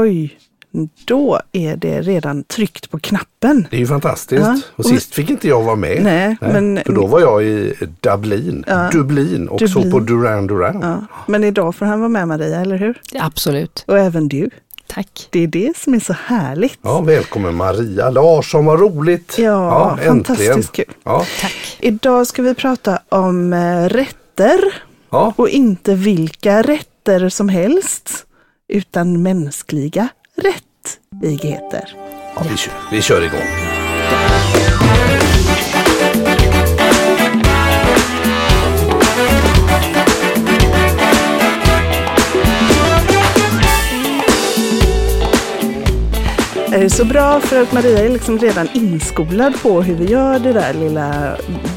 [0.00, 0.38] oj,
[1.04, 3.66] då är det redan tryckt på knappen.
[3.70, 4.42] Det är ju fantastiskt.
[4.46, 4.60] Ja.
[4.76, 6.02] Och sist fick inte jag vara med.
[6.02, 9.92] Nej, men- För då var jag i Dublin, Dublin och så Dublin.
[9.92, 10.78] på Duran Duran.
[10.82, 11.06] Ja.
[11.26, 13.00] Men idag får han vara med Maria, eller hur?
[13.20, 13.84] Absolut.
[13.88, 14.50] Och även du.
[14.86, 15.28] Tack.
[15.30, 16.78] Det är det som är så härligt.
[16.82, 19.36] Ja, välkommen Maria Larsson, vad roligt!
[19.38, 20.84] Ja, fantastiskt kul.
[21.04, 21.76] Ja, Tack.
[21.80, 24.60] Idag ska vi prata om eh, rätter
[25.10, 25.32] ja.
[25.36, 28.26] och inte vilka rätter som helst
[28.72, 31.94] utan mänskliga rättigheter.
[32.36, 33.48] ja vi, kör, vi kör igång.
[46.74, 50.38] Är det så bra för att Maria är liksom redan inskolad på hur vi gör
[50.38, 51.36] det där lilla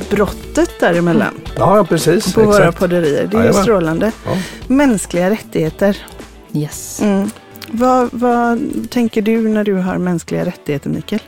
[0.09, 2.34] brottet däremellan Ja, ja precis.
[2.34, 2.80] på våra exakt.
[2.80, 3.27] podderier.
[3.32, 3.63] Det är Jajamän.
[3.63, 4.12] strålande.
[4.26, 4.32] Ja.
[4.68, 5.98] Mänskliga rättigheter.
[6.55, 7.02] Yes.
[7.02, 7.27] Mm.
[7.72, 8.59] Vad, vad
[8.90, 11.22] tänker du när du har mänskliga rättigheter, Mikael?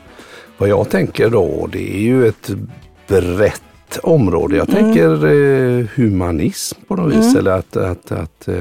[0.58, 2.50] Vad jag tänker då, det är ju ett
[3.08, 4.56] brett område.
[4.56, 7.34] Jag tänker eh, humanism på något vis.
[7.36, 8.56] Eller att, att, att eh,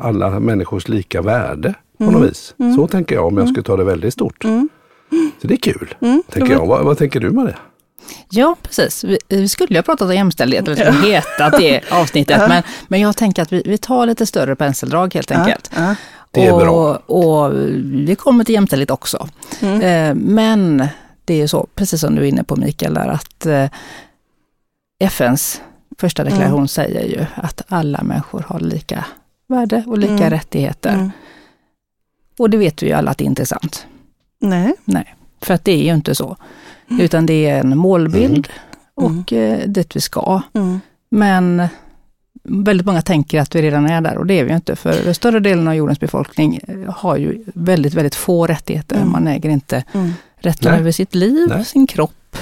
[0.00, 2.54] alla människors lika värde på något vis.
[2.76, 4.44] Så tänker jag om jag skulle ta det väldigt stort.
[5.40, 5.94] Så det är kul,
[6.30, 6.66] tänker jag.
[6.66, 7.58] Vad, vad tänker du Maria?
[8.30, 9.04] Ja, precis.
[9.04, 13.00] Vi, vi skulle ju ha pratat om jämställdhet, eller skulle hetat det avsnittet, men, men
[13.00, 15.70] jag tänker att vi, vi tar lite större penseldrag helt enkelt.
[15.76, 15.94] Ja.
[16.30, 16.96] Det är och, bra.
[16.96, 17.52] Och
[18.06, 19.28] vi kommer till jämställdhet också.
[19.60, 20.88] Eh, men
[21.24, 23.66] det är ju så, precis som du är inne på Mikael, där att eh,
[25.00, 25.60] FNs
[25.98, 29.04] första deklaration säger ju att alla människor har lika
[29.48, 30.30] värde och lika Mm.
[30.30, 30.94] rättigheter.
[30.94, 31.10] Mm.
[32.38, 33.86] Och det vet vi ju alla att det inte är sant.
[34.40, 34.74] Nej.
[34.84, 36.36] Nej, för att det är ju inte så.
[36.90, 38.48] Utan det är en målbild
[38.94, 40.42] och eh, dit vi ska.
[40.52, 40.80] Mm.
[41.10, 41.62] Men
[42.42, 44.76] väldigt många tänker att vi redan är där och det är vi ju inte.
[44.76, 49.04] För den större delen av jordens befolkning eh, har ju väldigt, väldigt få rättigheter.
[49.04, 50.10] Man äger inte Mm.
[50.36, 50.80] rätten Nej.
[50.80, 51.64] över sitt liv, Nej.
[51.64, 52.36] sin kropp.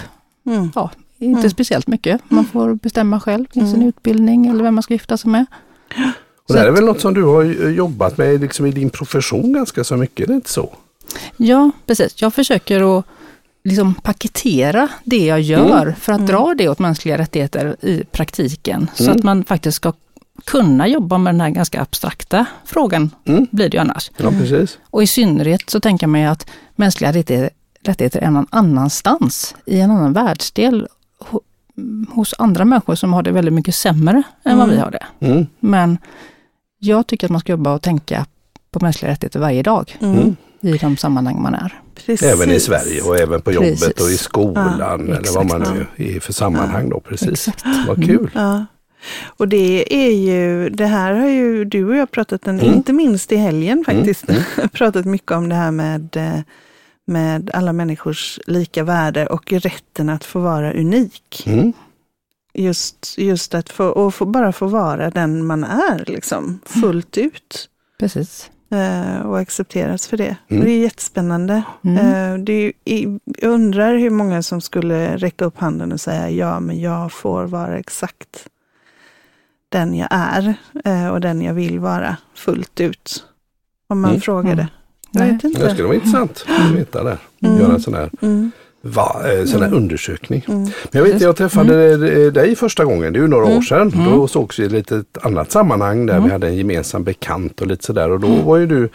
[0.47, 0.70] Mm.
[0.74, 2.20] Ja, inte speciellt mycket.
[2.28, 5.46] Man får bestämma själv i sin utbildning eller vem man ska gifta sig med.
[6.48, 8.90] Och det här är väl något som du har eh, jobbat med liksom i din
[8.90, 10.70] profession ganska så mycket, är det inte så?
[11.36, 12.23] Ja, precis.
[12.23, 13.05] Jag försöker att
[13.66, 18.90] liksom paketera det jag gör för att dra det åt mänskliga rättigheter i praktiken.
[18.94, 19.92] Så att man faktiskt ska
[20.44, 23.46] kunna jobba med den här ganska abstrakta frågan, Mm.
[23.50, 24.10] blir det ju annars.
[24.16, 24.78] Ja, precis.
[24.90, 26.46] Och i synnerhet så tänker man ju att
[26.77, 30.86] mänskliga rättigheter, är någon annanstans, i en annan världsdel,
[31.18, 31.40] ho,
[32.10, 35.27] hos andra människor som har det väldigt mycket sämre än vad vi har det.
[35.27, 35.46] Mm.
[35.60, 35.98] Men
[36.78, 38.27] jag tycker att man ska jobba och tänka
[38.70, 40.36] på mänskliga rättigheter varje dag Mm.
[40.66, 41.80] I de sammanhang man är.
[41.94, 42.22] Precis.
[42.22, 44.02] Även i Sverige och även på jobbet Precis.
[44.04, 45.60] och i skolan Ja, eller vad man
[45.96, 47.00] nu är för sammanhang då.
[47.00, 47.28] Precis.
[47.48, 47.64] Exakt.
[47.88, 48.30] Vad kul.
[48.34, 48.66] Ja.
[49.27, 52.74] Och det är ju, det här har ju du och jag pratat, en, Mm.
[52.74, 54.24] inte minst i helgen faktiskt,
[54.72, 56.40] pratat mycket om det här med, eh,
[57.06, 61.42] med alla människors lika värde och rätten att få vara unik.
[61.46, 61.72] Mm.
[62.54, 67.68] Just, just att få, och få, bara få vara den man är liksom, fullt ut.
[68.00, 68.50] Precis.
[68.70, 70.36] Eh, och accepteras för det.
[70.48, 70.60] Mm.
[70.60, 71.62] Och det är jättespännande.
[71.84, 71.96] Mm.
[71.98, 76.60] Eh, det är, jag undrar hur många som skulle räcka upp handen och säga ja,
[76.60, 78.48] men jag får vara exakt
[79.68, 80.54] den jag är
[80.84, 83.24] eh, och den jag vill vara fullt ut.
[83.88, 84.20] Om man Mm.
[84.20, 84.52] frågade.
[84.52, 84.66] Mm.
[85.10, 85.33] Jag Nej.
[85.33, 85.64] vet inte.
[85.64, 87.18] Det skulle vara intressant att veta där.
[87.42, 87.60] Mm.
[87.60, 88.50] Göra en sån här, Mm.
[88.86, 90.45] Va, eh, sån här undersökning.
[90.48, 90.61] Mm.
[90.63, 93.92] Men jag vet, jag träffade eh, dig första gången, det är ju några år sedan.
[93.95, 94.11] Mm.
[94.11, 97.67] Då sågs vi i ett litet annat sammanhang där vi hade en gemensam bekant och
[97.67, 98.11] lite sådär.
[98.11, 98.89] Och då var ju du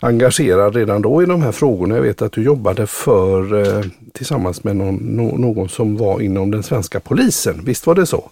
[0.00, 1.94] engagerad redan då i de här frågorna.
[1.94, 6.50] Jag vet att du jobbade för eh, tillsammans med någon, nå- någon som var inom
[6.50, 7.60] den svenska polisen.
[7.64, 8.30] Visst var det så?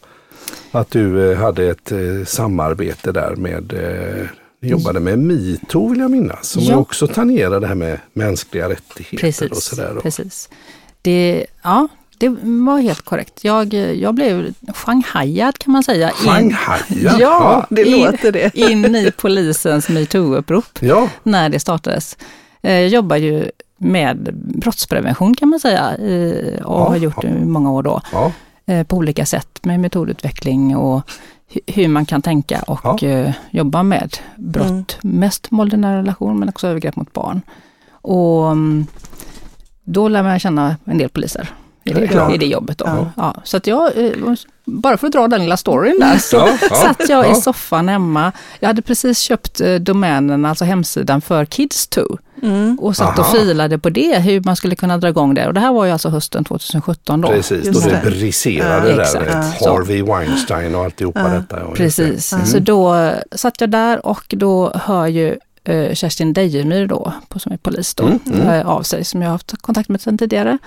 [0.73, 4.27] Att du eh, hade ett eh, samarbete där med eh,
[4.63, 6.77] ni jobbade med metoo vill jag minnas, som Ja.
[6.77, 9.65] också tangerar det här med mänskliga rättigheter och Precis.
[9.65, 9.93] sådär.
[9.95, 10.01] då.
[10.01, 10.49] precis.
[11.03, 11.89] Det, ja,
[12.19, 13.45] det var helt korrekt.
[13.45, 16.11] Jag, jag blev shanghajad kan man säga.
[16.11, 17.17] Shanghai, ja.
[17.19, 18.55] Ja, Det in, låter det.
[18.59, 22.17] in i polisens metoo-upprop Ja, när det startades.
[22.63, 26.89] Eh, Jag jobbar ju med brottsprevention kan man säga eh, och Ja.
[26.89, 28.01] har gjort det i många år då.
[28.13, 28.33] ja.
[28.67, 31.03] eh, på olika sätt med metodutveckling och
[31.53, 34.99] hu- hur man kan tänka och eh, jobba med brott.
[35.03, 37.41] Mest våld i nära relation men också övergrepp mot barn.
[38.03, 38.87] Och mm,
[39.93, 41.49] då lär man känna en del poliser
[41.85, 42.35] i Det är det, klart.
[42.35, 42.79] i det jobbet.
[42.79, 42.85] Då.
[42.87, 43.11] Ja.
[43.17, 43.35] Ja.
[43.45, 44.13] så att jag, eh,
[44.65, 47.33] bara för att dra den lilla storyn där, så Ja, ja, satt jag ja.
[47.33, 48.33] i soffan hemma.
[48.61, 52.79] Jag hade precis köpt eh, domänen, alltså hemsidan för Kids2 Mm.
[52.81, 53.35] och satt och Aha.
[53.35, 55.47] filade på det, hur man skulle kunna dra igång det.
[55.47, 57.29] Och det här var ju alltså hösten 2017 då.
[57.29, 59.03] Precis, då det briserade Ja, där.
[59.03, 59.27] exakt.
[59.27, 59.73] vet, Ja.
[59.73, 61.61] Harvey Weinstein och alltihopa detta.
[61.61, 62.05] Ja, just det.
[62.07, 67.39] Precis, så då satt jag där och då hör ju eh, Kerstin Dejemyr då, på,
[67.39, 68.49] som är polis då, Mm, mm.
[68.49, 70.59] eh, av sig, som jag har haft kontakt med sedan tidigare.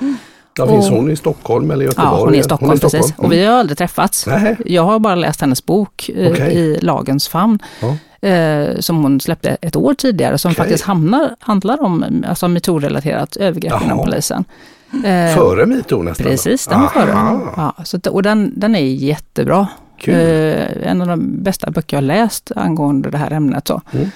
[0.57, 2.09] Ja, finns hon i Stockholm eller Göteborg?
[2.11, 3.13] Ja, hon är i Stockholm, precis.
[3.17, 4.27] Och vi har aldrig träffats.
[4.27, 4.57] Nej.
[4.65, 6.53] Jag har bara läst hennes bok eh, Okej.
[6.55, 8.27] i Lagens famn, Ja.
[8.29, 10.55] eh, som hon släppte ett år tidigare, som Okej.
[10.57, 13.83] faktiskt hamnar, handlar om alltså metoo-relaterat övergrepp Jaha.
[13.85, 14.45] inom polisen.
[14.93, 16.25] Eh, Före metoo nästan?
[16.25, 17.39] Precis, den var före.
[17.57, 19.67] Ja, så, och den, den är jättebra.
[19.99, 20.13] Kul.
[20.13, 23.67] Eh, en av de bästa böcker jag läst angående det här ämnet.
[23.67, 24.09] Så, Mm.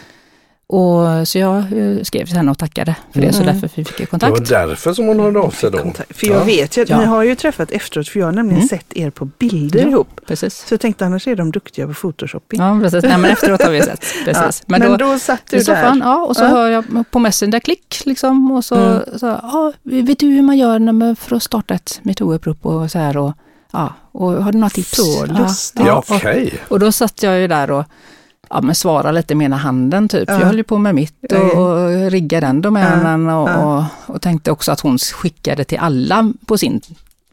[0.69, 3.53] Och, så jag eh, skrev till henne och tackade för det, så Mm.
[3.53, 4.49] därför fick vi det var kontakt.
[4.49, 5.77] därför som hon hörde av sig då.
[5.77, 6.17] Kontakt.
[6.17, 6.43] För jag Ja.
[6.43, 6.99] vet ju att Ja.
[6.99, 8.67] ni har ju träffat efteråt, för jag har nämligen Mm.
[8.69, 9.87] sett er på bilder Ja.
[9.87, 10.19] ihop.
[10.27, 10.65] Precis.
[10.67, 12.59] Så jag tänkte annars är de duktiga på photoshopping.
[12.61, 13.03] Ja, precis.
[13.03, 14.05] Nej, men efteråt har vi sett.
[14.25, 14.63] Precis.
[14.67, 16.05] Ja, men, då, satt du I soffan, där.
[16.05, 16.47] ja, och så Ja.
[16.47, 19.01] hör jag på Messenger klick liksom och så, Mm.
[19.19, 22.91] så ja, vet du hur man gör när man, för att starta ett metoo-upprop och
[22.91, 23.33] så här och
[23.73, 24.95] ja, och har du några tips?
[24.97, 25.85] Så ja, lustigt.
[25.85, 26.53] Ja, och, okej.
[26.67, 27.85] och då satt jag ju där och
[28.49, 30.29] ja, men svara lite med ena handen typ.
[30.29, 30.39] Ja.
[30.39, 33.55] Jag höll ju på med mitt och, och riggade den domänen och, Ja.
[34.07, 36.81] och, och tänkte också att hon skickade till alla på sin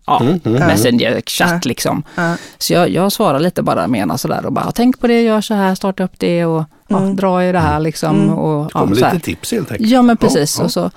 [0.07, 0.69] ja, Mm, mm, mm.
[0.69, 1.69] Messenger-chatt Ja.
[1.69, 2.03] liksom.
[2.15, 2.37] Ja.
[2.59, 5.41] Så jag, jag svarar lite bara med ena sådär och bara tänk på det, gör
[5.41, 7.17] så här, starta upp det och ja, Mm.
[7.17, 8.17] dra i det här liksom.
[8.23, 8.35] Mm.
[8.35, 8.95] Och, ja, här.
[8.95, 9.91] lite tips helt enkelt.
[9.91, 10.61] Ja men precis.
[10.61, 10.91] Och så,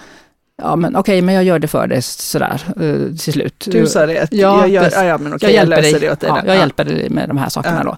[0.62, 3.68] ja men okej, men jag gör det för dig sådär eh, till slut.
[3.72, 6.00] Du sa det, att Ja, jag, gör, ja, men okej, jag jag, hjälper löser dig,
[6.02, 6.30] det åt dig.
[6.30, 6.60] ja, jag Ja.
[6.60, 7.84] hjälper dig med de här sakerna Ja.
[7.84, 7.98] då.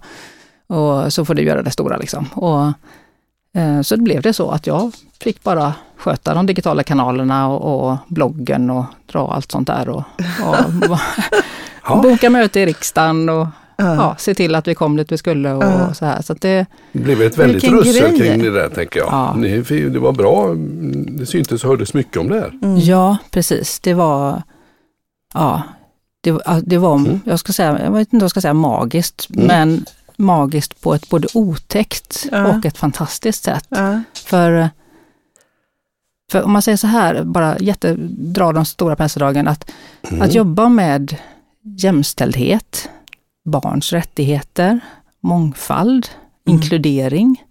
[0.69, 2.25] Och så får du göra det stora liksom.
[2.33, 2.66] Och,
[3.62, 7.98] eh, så blev det så att jag fick bara sköta de digitala kanalerna och, och
[8.07, 10.04] bloggen och dra allt sånt där och,
[11.86, 13.48] och boka möte i riksdagen och
[13.81, 13.95] Ja.
[13.95, 15.94] ja, se till att vi kom dit vi skulle och Ja.
[15.94, 16.21] så här.
[16.21, 19.07] Så det, det blev ett väldigt russel kring det där tänker jag.
[19.12, 19.33] Ja.
[19.36, 20.54] Ni, det var bra,
[21.19, 22.50] det syntes och hördes mycket om det här.
[22.62, 22.77] Mm.
[22.80, 23.80] Ja, precis.
[23.80, 24.42] Det var,
[25.33, 25.62] ja,
[26.22, 27.19] det, det var, Mm.
[27.25, 29.48] jag ska säga, jag vet inte vad jag ska säga magiskt, Mm.
[29.48, 29.86] men
[30.19, 32.48] magiskt på ett både otäckt Ja.
[32.57, 33.66] och ett fantastiskt sätt.
[33.69, 34.01] Ja.
[34.13, 34.69] För,
[36.31, 39.71] för om man säger så här, bara jätte, dra de stora penseldragen, att,
[40.10, 40.21] Mm.
[40.21, 41.16] att jobba med
[41.63, 42.89] jämställdhet,
[43.45, 44.80] barns rättigheter,
[45.19, 46.07] mångfald,
[46.48, 46.56] Mm.
[46.60, 47.44] inkludering.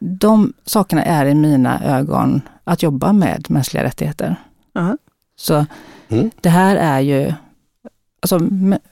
[0.00, 4.36] De sakerna är i mina ögon att jobba med mänskliga rättigheter.
[4.72, 4.96] Ja.
[5.36, 5.66] Så
[6.08, 6.30] Mm.
[6.40, 7.32] det här är ju,
[8.24, 8.48] alltså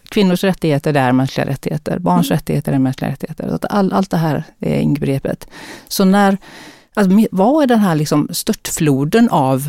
[0.09, 2.37] kvinnors rättigheter det är mänskliga rättigheter, barns Mm.
[2.37, 3.49] rättigheter är mänskliga rättigheter.
[3.49, 5.49] Så att all, allt det här är inbegripet.
[5.89, 6.39] Så när,
[6.95, 9.69] alltså, vad är den här liksom störtfloden av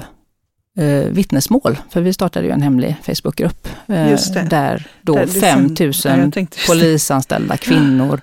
[0.78, 1.78] eh, vittnesmål?
[1.90, 4.20] För vi startade ju en hemlig Facebookgrupp eh,
[4.50, 6.74] där då Där det sen- 5000 Ja, jag tänkte just det.
[6.74, 8.22] polisanställda kvinnor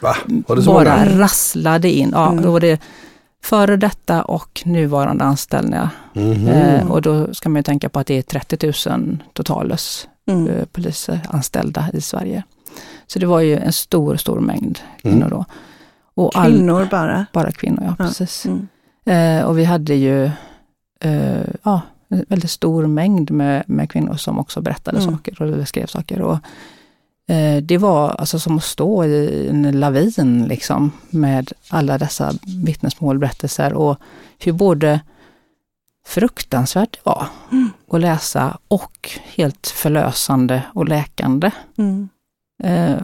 [0.00, 0.16] Va?
[0.26, 1.18] Var det så bara många?
[1.18, 2.10] rasslade in.
[2.14, 2.44] Ja, Mm.
[2.44, 2.80] Då var det
[3.44, 5.88] före detta och nuvarande anställningar.
[6.14, 6.48] Mhm.
[6.48, 10.48] Eh, och då ska man ju tänka på att det är 30 000 totales Mm.
[10.48, 12.42] eh, polisanställda i Sverige.
[13.06, 15.30] Så det var ju en stor, stor mängd kvinnor Mm.
[15.30, 15.44] då.
[16.14, 17.26] Och all, Kvinnor bara.
[17.32, 18.04] bara kvinnor, ja Ja.
[18.04, 18.46] precis.
[18.46, 18.68] Mm.
[19.04, 20.24] Eh, och vi hade ju
[21.00, 25.10] eh, ja, en väldigt stor mängd med, med kvinnor som också berättade Mm.
[25.12, 26.20] saker och skrev saker.
[26.22, 26.38] Och,
[27.34, 32.32] eh, det var alltså som att stå i en lavin liksom med alla dessa
[32.64, 33.96] vittnesmål, berättelser och
[34.38, 35.00] hur både
[36.06, 37.70] fruktansvärt det var Mm.
[37.94, 41.50] Att läsa och helt förlösande och läkande.
[41.78, 42.08] Mm.
[42.62, 43.02] Eh,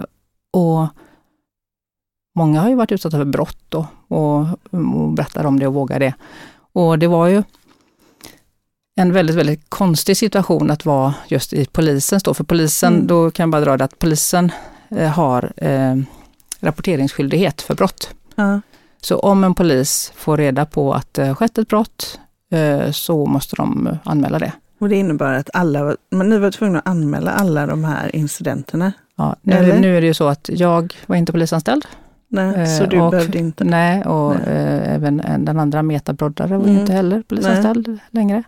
[0.53, 0.87] och
[2.39, 4.41] många har ju varit utsatta för brott då, och,
[4.71, 6.15] och berättar om det och vågar det.
[6.73, 7.43] Och det var ju
[8.97, 12.35] en väldigt, väldigt konstig situation att vara just i polisens då.
[12.35, 13.07] För polisen, Mm.
[13.07, 14.53] då kan jag bara dra det att polisen
[14.89, 15.97] eh, har eh,
[16.61, 18.11] rapporteringsskyldighet för brott.
[18.35, 18.61] Ja.
[19.01, 22.21] Så om en polis får reda på att det har skett ett brott
[22.53, 24.53] eh, så måste de anmäla det.
[24.79, 28.93] Och det innebar att alla men ni var tvungna att anmäla alla de här incidenterna.
[29.17, 31.85] Ja, nu, nu är det ju så att jag var inte polisanställd.
[32.29, 33.65] Nej, Eh, så du och- behövde inte.
[33.65, 34.57] Nej, och Nej.
[34.57, 36.79] Eh, även en- den andra Meta Broddare var Mm.
[36.81, 38.43] inte heller polisanställd längre.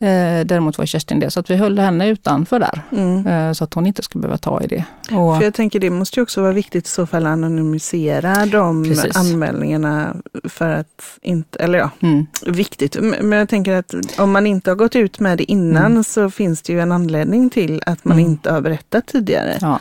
[0.00, 2.82] Eh, däremot var Kerstin det, så att vi höll henne utanför där.
[2.92, 3.26] Mm.
[3.26, 4.84] Eh, så att hon inte skulle behöva ta i det.
[5.16, 8.46] Och, För jag tänker det måste ju också vara viktigt i så fall att anonymisera
[8.46, 9.16] de Precis.
[9.16, 12.96] anmälningarna för att inte, eller ja, mm, viktigt.
[13.00, 16.04] Men jag tänker att om man inte har gått ut med det innan Mm.
[16.04, 18.30] så finns det ju en anledning till att man Mm.
[18.30, 19.58] inte har berättat tidigare.
[19.60, 19.78] ja,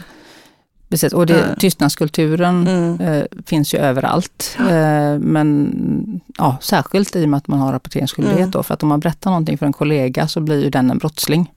[0.94, 1.14] precis.
[1.14, 1.56] Och det, Ja.
[1.60, 3.02] tystnadskulturen Mm.
[3.02, 4.58] eh, finns ju överallt.
[4.60, 8.52] Eh, men ja, särskilt i och med att man har rapporteringsskyldighet Mm.
[8.52, 8.64] då.
[8.64, 11.52] För att om man berättar någonting för en kollega så blir ju den en brottsling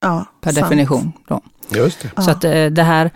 [0.00, 0.64] Ja, per sant.
[0.64, 1.12] definition.
[1.28, 1.40] Då.
[1.74, 2.10] Just det.
[2.16, 2.22] Ja.
[2.22, 3.10] Så att eh, det här,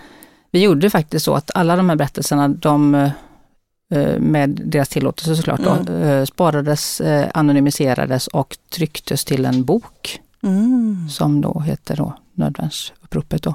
[0.50, 5.60] vi gjorde faktiskt så att alla de här berättelserna, de eh, med deras tillåtelse såklart,
[5.60, 6.02] då, Mm.
[6.02, 11.08] eh, sparades, eh, anonymiserades och trycktes till en bok Mm.
[11.10, 12.12] som då heter då
[13.14, 13.42] Nödvärnsuppropet.
[13.42, 13.54] Då.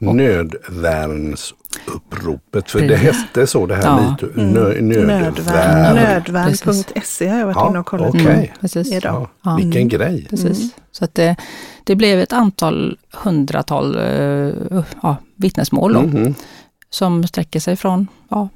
[0.00, 1.62] Nödvärnsupprop.
[2.10, 2.70] polisuppropet.
[2.70, 4.10] För det hette så det här Ja.
[4.10, 4.50] metoo, Mm.
[4.52, 5.94] nö, nödvärn.
[5.96, 8.08] Nödvärn.se har jag varit Ja, inne och kollat.
[8.08, 8.26] okej.
[8.26, 8.92] Mm, precis.
[8.92, 9.28] Idag.
[9.42, 10.26] Ja, vilken grej.
[10.30, 10.58] Precis.
[10.58, 10.70] Mm.
[10.92, 11.36] Så att det,
[11.84, 16.34] det blev ett antal hundratal eh, ja, vittnesmål då, Mhm.
[16.90, 18.48] som sträcker sig från ja,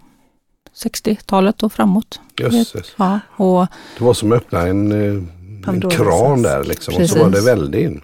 [0.74, 2.20] 60-talet och framåt.
[2.40, 2.92] Jösses.
[2.96, 3.66] Ja, och
[3.98, 5.22] Det var som att öppna en, eh,
[5.66, 6.94] en kran där liksom.
[6.94, 7.16] Och Precis.
[7.18, 8.00] så var det väldigt in.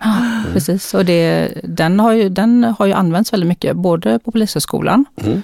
[0.53, 5.05] Precis, och det, den, har ju, den har ju använts väldigt mycket, både på Polishögskolan,
[5.17, 5.43] Mm.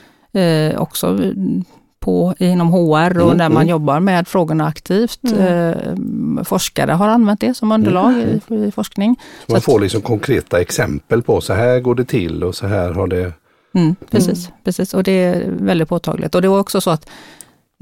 [0.72, 1.64] eh, också mm,
[2.00, 3.68] på, inom HR och Mm, när man mm.
[3.68, 5.20] jobbar med frågorna aktivt.
[5.24, 6.38] Mm.
[6.38, 8.12] Eh, forskare har använt det som underlag
[8.48, 9.16] i, i forskning.
[9.46, 12.66] Så man att- får liksom konkreta exempel på så här går det till och så
[12.66, 13.32] här har det...
[13.74, 16.34] Mm, precis, precis, och det är väldigt påtagligt.
[16.34, 17.08] Och det var också så att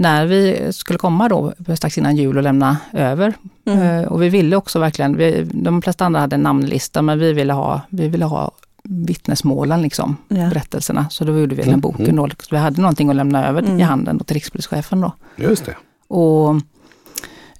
[0.01, 3.83] när vi skulle komma då strax innan jul och lämna över, Mm.
[3.83, 7.33] eh, och vi ville också verkligen, vi, de flesta andra hade en namnlista, men vi
[7.33, 8.51] ville ha, vi ville ha
[8.85, 10.37] vittnesmålen, liksom, Ja.
[10.49, 11.07] berättelserna.
[11.11, 12.17] Så då gjorde vi den Mm, boken mm.
[12.17, 12.29] då.
[12.29, 13.79] Så vi hade någonting att lämna över Mm.
[13.81, 15.01] i handen då, till rikspolischefen.
[15.01, 15.13] Då.
[15.37, 15.77] Just det.
[16.09, 16.55] Och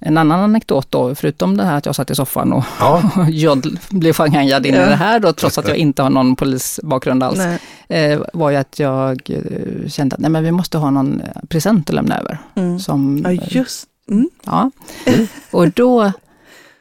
[0.01, 3.63] en annan anekdot då, förutom det här att jag satt i soffan och Ja, jag
[3.89, 4.85] blev shanghajad in i Ja.
[4.85, 7.39] det här då, trots att jag inte har någon polisbakgrund alls
[7.87, 11.27] eh, var ju att jag eh, kände att nej, men vi måste ha någon eh,
[11.49, 12.37] present att lämna över.
[12.55, 12.79] Mm.
[12.79, 14.29] Som, Ja, just mm.
[14.45, 14.71] ja.
[15.51, 16.11] Och då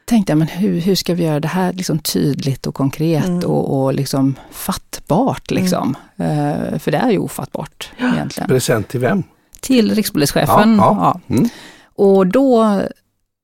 [0.05, 3.45] tänkte jag, men hur, hur ska vi göra det här liksom tydligt och konkret Mm.
[3.51, 5.51] och, och liksom fattbart?
[5.51, 5.95] Liksom.
[6.17, 8.49] Eh, för det är ju ofattbart egentligen.
[8.49, 9.23] present till vem?
[9.61, 10.77] Till rikspolischefen.
[10.77, 11.35] Ja, ja.
[11.35, 11.49] Mm.
[11.95, 12.81] Och då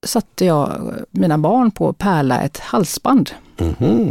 [0.07, 3.31] satte jag mina barn på att pärla ett halsband.
[3.59, 4.11] Mhm.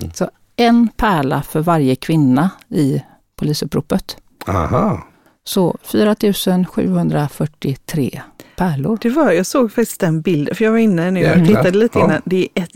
[0.56, 3.04] En pärla för varje kvinna i
[3.36, 4.18] polisuppropet.
[4.48, 5.08] Aha.
[5.44, 8.22] Så 4743
[8.56, 8.98] pärlor.
[9.02, 12.00] Det var, jag såg faktiskt den bilden, för jag var inne nu och tittade lite
[12.00, 12.06] Ja.
[12.06, 12.22] innan.
[12.26, 12.76] Det är ett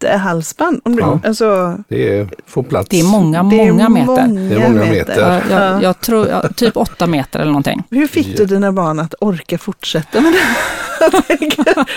[0.00, 0.80] jättehalsband.
[0.84, 1.20] Om du, Ja.
[1.24, 2.88] alltså, Det är, får plats.
[2.88, 4.26] Det är många, det är många meter.
[4.48, 5.20] Det är många meter.
[5.20, 5.82] Ja, jag, Ja.
[5.82, 7.82] jag tror ja, typ åtta meter eller någonting.
[7.90, 10.38] Hur fick du dina barn att orka fortsätta med det?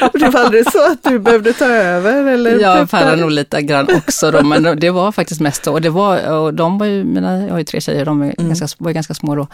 [0.02, 2.26] Jag det var aldrig så att du behövde ta över?
[2.28, 5.72] Eller Jag pärlade nog lite grann också då, men det var faktiskt mest så.
[5.74, 8.34] Och det var, och de var ju, mina, jag har ju tre tjejer, de är
[8.38, 8.48] Mm.
[8.48, 9.48] ganska, var ganska små då.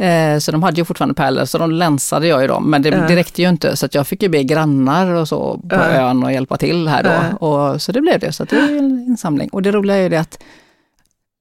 [0.00, 2.70] Eh, så de hade ju fortfarande pärlor, så de länsade jag ju dem.
[2.70, 5.58] Men det, det räckte ju inte, så att jag fick ju be grannar och så
[5.58, 5.82] på Ja.
[5.90, 7.10] ön och hjälpa till här då.
[7.40, 7.46] Ja.
[7.46, 9.48] Och, så det blev det, så att det är en insamling.
[9.52, 10.38] Och det roliga är ju det att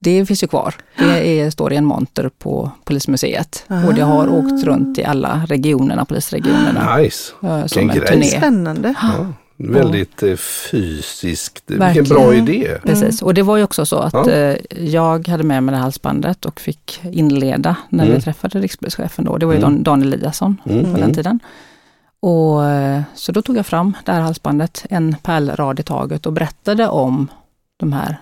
[0.01, 0.75] det finns ju kvar.
[0.97, 4.31] Det är, står i en monter på Polismuseet och det har Ah.
[4.31, 6.97] åkt runt i alla regionerna, polisregionerna.
[6.97, 7.31] Nice.
[7.67, 8.07] Som en grej.
[8.07, 8.25] turné.
[8.25, 8.93] Spännande.
[9.01, 9.25] Ja.
[9.63, 11.63] Väldigt eh, fysiskt.
[11.67, 12.07] Vilken Verkligen.
[12.09, 12.77] bra idé.
[12.83, 14.29] Precis, och det var ju också så att Ja.
[14.31, 18.15] eh, jag hade med mig det halsbandet och fick inleda när Mm.
[18.15, 19.37] vi träffade rikspolischefen då.
[19.37, 19.83] Det var ju Mm.
[19.83, 21.13] Dan, Eliasson Mm, på den mm.
[21.13, 21.39] tiden.
[22.19, 26.33] Och, eh, så då tog jag fram det här halsbandet, en pärlrad i taget och
[26.33, 27.27] berättade om
[27.77, 28.17] de här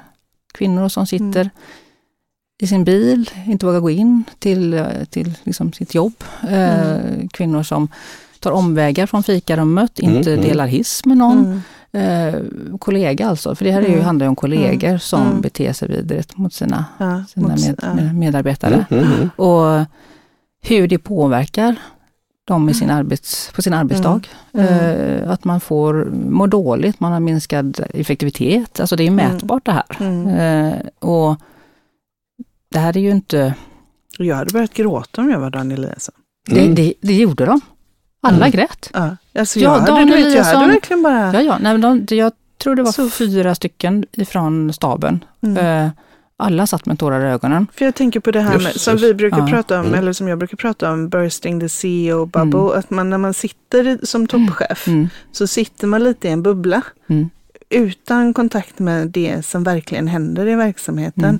[0.54, 1.50] kvinnor som sitter Mm.
[2.62, 6.14] i sin bil, inte vågar gå in till, eh, till liksom sitt jobb.
[6.50, 7.28] Eh, Mm.
[7.28, 7.88] Kvinnor som
[8.48, 10.46] tar omvägar från fikarummet, Mm, inte mm.
[10.46, 11.46] delar hiss med någon.
[11.46, 11.62] Mm.
[11.92, 12.42] Eh,
[12.80, 14.06] kollega alltså, för det här är ju, Mm.
[14.06, 15.42] handlar ju om kollegor som Mm.
[15.42, 18.86] beter sig vidrigt mot sina, Ja, sina mot- med, med, medarbetare.
[18.90, 19.30] Mm, mm, mm.
[19.36, 19.86] Och
[20.62, 21.76] hur det påverkar
[22.48, 24.22] dem i sin arbets, på sin arbetsdag.
[24.54, 24.68] Mm.
[24.68, 28.80] Eh, att man får må dåligt, man har minskad effektivitet.
[28.80, 29.98] Alltså det är mätbart det här.
[30.00, 30.28] Mm.
[30.28, 31.36] Eh, och
[32.72, 33.54] det här är ju inte,
[34.20, 36.16] Jag hade börjat gråta om jag var Daniel Eliasson.
[36.50, 36.76] det, Mm.
[36.76, 37.62] det, det gjorde de.
[38.22, 38.52] Alla Mm.
[38.52, 38.90] grät.
[38.94, 41.34] Ja, alltså Ja, jag, hade, Daniel du vet, jag hade verkligen bara...
[41.34, 42.32] Ja, ja, nej, men de, jag
[42.64, 45.24] tror det var Så- fyra stycken ifrån staben.
[45.42, 45.86] Mm.
[45.86, 45.92] Eh,
[46.38, 47.68] alla satt med tårar i ögonen.
[47.74, 49.48] För jag tänker på det här med, som vi brukar Ja.
[49.48, 50.00] prata om, Mm.
[50.00, 52.78] eller som jag brukar prata om, bursting the CEO bubble.
[52.80, 55.10] Att man när man sitter som toppchef Mm.
[55.32, 56.82] så sitter man lite i en bubbla.
[57.70, 57.88] Mm.
[57.88, 61.40] Utan kontakt med det som verkligen händer i verksamheten.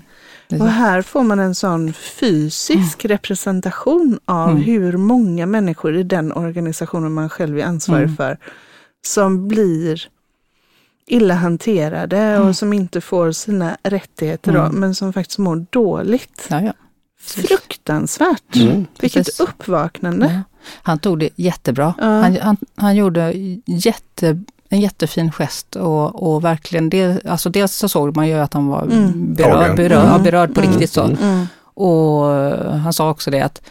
[0.50, 0.62] Mm.
[0.62, 4.62] Och här får man en sån fysisk representation av Mm.
[4.64, 8.16] hur många människor i den organisationen man själv är ansvarig Mm.
[8.16, 8.38] för
[9.06, 10.08] som blir
[11.08, 12.48] illa hanterade Mm.
[12.48, 14.76] och som inte får sina rättigheter då, Mm.
[14.80, 16.48] men som faktiskt mår dåligt.
[16.50, 16.74] Ja, ja.
[17.20, 18.56] Fruktansvärt!
[18.56, 18.86] Mm.
[19.00, 19.40] Vilket Precis.
[19.40, 20.26] uppvaknande.
[20.34, 20.42] Ja.
[20.82, 21.94] Han tog det jättebra.
[21.98, 22.06] Ja.
[22.06, 23.34] Han, han, han gjorde
[23.66, 28.54] jätte, en jättefin gest och, och verkligen, det, alltså dels så såg man ju att
[28.54, 29.34] han var Mm.
[29.34, 30.24] berörd, berörd, Mm.
[30.24, 30.72] berörd på Mm.
[30.72, 31.04] riktigt så.
[31.04, 31.18] Mm.
[31.22, 31.46] Mm.
[31.74, 32.24] Och
[32.80, 33.62] han sa också det att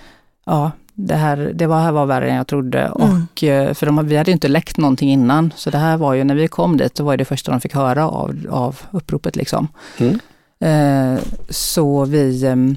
[0.47, 2.81] ja, det här, det var, här var värre än jag trodde.
[2.81, 2.93] Mm.
[3.33, 5.53] Och, eh, för de, vi hade ju inte läckt någonting innan.
[5.57, 7.75] Så det här var ju, när vi kom dit, då var det första de fick
[7.75, 9.37] höra av, av uppropet.
[9.37, 9.69] Liksom.
[9.99, 10.19] Mm.
[10.61, 12.77] Eh, så vi, ehm,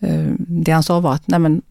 [0.00, 1.62] eh, det han sa var att nej men,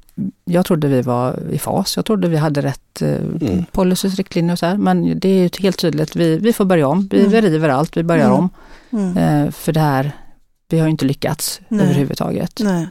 [0.45, 3.65] jag trodde vi var i fas, jag trodde vi hade rätt eh, Mm.
[3.71, 4.77] policies, riktlinjer och så här.
[4.77, 7.31] Men det är ju helt tydligt, vi, vi får börja om, vi, Mm.
[7.31, 8.37] vi river allt, vi börjar Mm.
[8.37, 8.49] om.
[8.91, 9.17] Mm.
[9.17, 10.11] Eh, för det här,
[10.69, 11.85] vi har ju inte lyckats Nej.
[11.85, 12.59] överhuvudtaget.
[12.63, 12.87] Nej.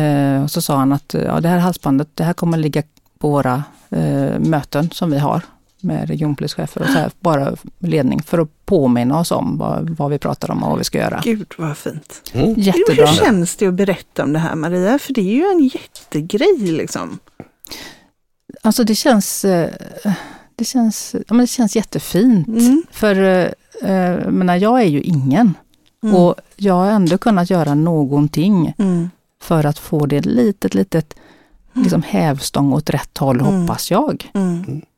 [0.00, 2.82] Eh, och så sa han att ja, det här halsbandet, det här kommer ligga
[3.18, 5.42] på våra eh, möten som vi har
[5.82, 10.18] med regionpolischefer och så här, bara ledning för att påminna oss om vad, vad vi
[10.18, 11.20] pratar om och vad vi ska göra.
[11.24, 12.22] Gud vad fint.
[12.32, 12.54] Mm.
[12.56, 13.06] Jättebra.
[13.06, 14.98] Hur känns det att berätta om det här Maria?
[14.98, 17.18] För det är ju en jättegrej liksom.
[18.62, 19.70] Alltså det känns, eh,
[20.56, 22.48] det känns, ja, men det känns jättefint.
[22.48, 22.82] Mm.
[22.90, 25.54] För eh, eh, menar, jag är ju ingen.
[26.02, 26.16] Mm.
[26.16, 29.10] Och jag har ändå kunnat göra någonting Mm.
[29.42, 31.14] för att få det litet, litet
[31.72, 33.60] liksom hävstång åt rätt håll, Mm.
[33.60, 34.30] hoppas jag.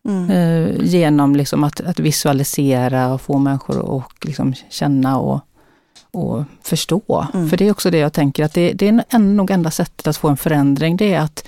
[0.08, 0.30] Mm.
[0.30, 0.30] Mm.
[0.30, 5.40] Eh, genom liksom att, att visualisera och få människor att liksom känna och,
[6.12, 7.26] och förstå.
[7.34, 7.48] Mm.
[7.48, 10.06] För det är också det jag tänker att det, det är en- nog enda sättet
[10.06, 11.44] att få en förändring, det är att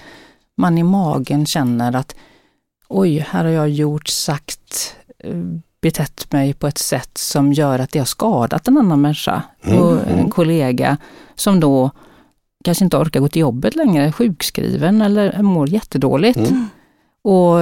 [0.56, 2.14] man i magen känner att
[2.88, 5.34] oj, här har jag gjort, sagt, eh,
[5.80, 9.78] betett mig på ett sätt som gör att det har skadat en annan människa Mm,
[9.82, 10.30] och en mm.
[10.30, 10.96] kollega
[11.34, 11.90] som då
[12.64, 16.38] kanske inte orkar gå till jobbet längre, är sjukskriven eller mår jättedåligt.
[16.38, 16.68] Mm.
[17.22, 17.58] Och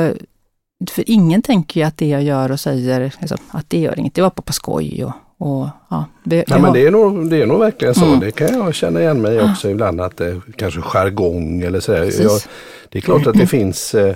[0.90, 4.14] för ingen tänker ju att det jag gör och säger, liksom, att det gör inget,
[4.14, 5.04] det var bara på skoj.
[5.04, 8.04] Och, och, ja, det, Nej, men det, är nog, det är nog verkligen så.
[8.04, 8.20] Mm.
[8.20, 12.22] Det kan jag känna igen mig också ibland att det kanske jargong eller sådär.
[12.22, 12.40] Jag,
[12.88, 14.14] det är klart att det finns eh,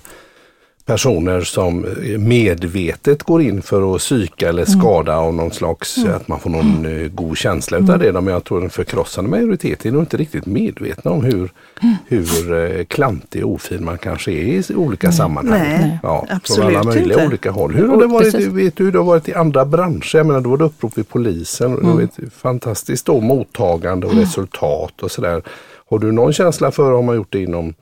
[0.88, 1.87] personer som
[2.18, 4.80] medvetet går in för att psyka eller Mm.
[4.80, 8.12] skada av någon slags, att man får någon eh, god känsla utav det.
[8.12, 11.50] Men jag tror en förkrossande majoritet är nog inte riktigt medvetna om hur,
[11.83, 11.95] Mm.
[12.07, 15.59] hur eh, klantig och ofin man kanske är i olika sammanhang.
[15.61, 17.26] Nej, Ja, absolut från alla möjliga inte.
[17.26, 17.75] olika håll.
[17.75, 18.49] Hur har det varit, precis.
[18.52, 20.16] vet du det har varit i andra branscher?
[20.16, 21.75] Jag menar, då var det upprop i polisen.
[21.76, 25.42] och Det var ett fantastiskt då, mottagande och resultat och sådär.
[25.90, 27.75] Har du någon känsla för om man gjort det inom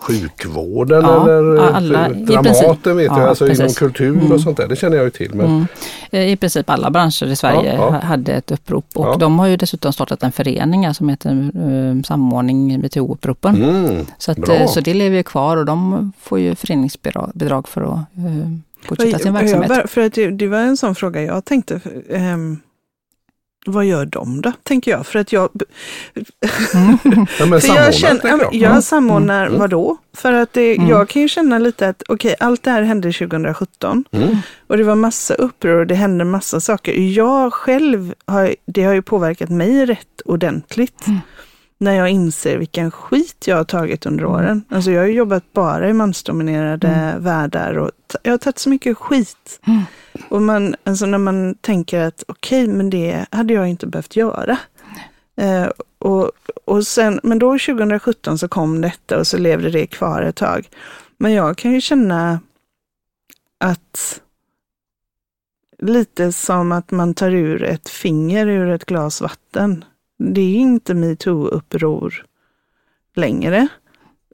[0.00, 3.78] sjukvården Ja, eller alla- Dramaten vet jag, Ja, alltså inom precis.
[3.78, 4.38] kultur och Mm.
[4.38, 4.68] sånt där.
[4.68, 5.34] Det känner jag ju till.
[5.34, 5.66] Men, Mm.
[6.10, 7.90] Eh, I princip alla branscher i Sverige Ja, ja.
[7.90, 9.16] ha- hade ett upprop och Ja.
[9.16, 13.62] de har ju dessutom startat en förening som heter eh, Samordning metoo-uppropen.
[13.62, 17.68] Mm, Så, att, eh, så det lever ju kvar och de får ju föreningsbidrag bidrag
[17.68, 18.50] för att eh,
[18.88, 19.70] fortsätta sin verksamhet.
[19.76, 21.80] jag För att det, det var en sån fråga jag tänkte.
[22.10, 22.60] ehm,
[23.68, 24.52] vad gör de då?
[24.62, 25.06] Tänker jag.
[25.06, 25.48] För att jag,
[26.14, 28.54] ja, men för samordnat, jag, känner, jag.
[28.54, 29.58] jag samordnar Mm.
[29.60, 29.96] vad då?
[30.16, 30.88] För att det, Mm.
[30.88, 34.36] jag kan ju känna lite att okej, allt det här hände 2017 Mm.
[34.66, 36.92] och det var massa uppror och det hände massa saker.
[36.94, 41.04] Jag själv, har, det har ju påverkat mig rätt ordentligt.
[41.80, 41.92] Mm.
[41.92, 44.64] När jag inser vilken skit jag har tagit under åren.
[44.68, 47.90] Alltså jag har ju jobbat bara i mansdominerade världar och
[48.22, 49.60] jag har tagit så mycket skit.
[49.66, 49.82] Mm.
[50.28, 54.58] Och man, alltså när man tänker att okej, men det hade jag inte behövt göra.
[55.36, 56.30] Eh, och,
[56.64, 60.68] och sen, men då 2017 så kom detta och så levde det kvar ett tag.
[61.16, 62.40] Men jag kan ju känna
[63.58, 64.20] att
[65.78, 69.84] lite som att man tar ur ett finger ur ett glas vatten.
[70.18, 72.14] Det är inte metoo-uppror
[73.16, 73.68] längre.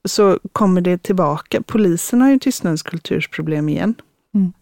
[0.05, 1.63] Så kommer det tillbaka.
[1.63, 3.95] Polisen har ju tystnadskultursproblem igen.
[4.35, 4.53] Mm.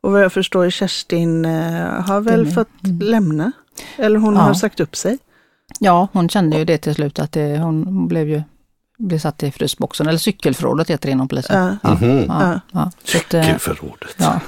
[0.00, 2.98] Och vad jag förstår Kerstin eh, har väl är- fått mm.
[2.98, 3.52] lämna.
[3.96, 4.40] Eller hon Ja.
[4.40, 5.18] har sagt upp sig.
[5.80, 8.42] Ja, hon kände ju det till slut att det, hon blev ju
[8.98, 11.78] blev satt i frysboxen, eller cykelförrådet heter det inom polisen.
[11.82, 11.94] Ja.
[11.94, 12.24] Mhm.
[12.28, 12.60] Ja, Ja.
[12.72, 12.82] ja.
[12.82, 14.14] Eh, Cykelförrådet.
[14.16, 14.40] ja.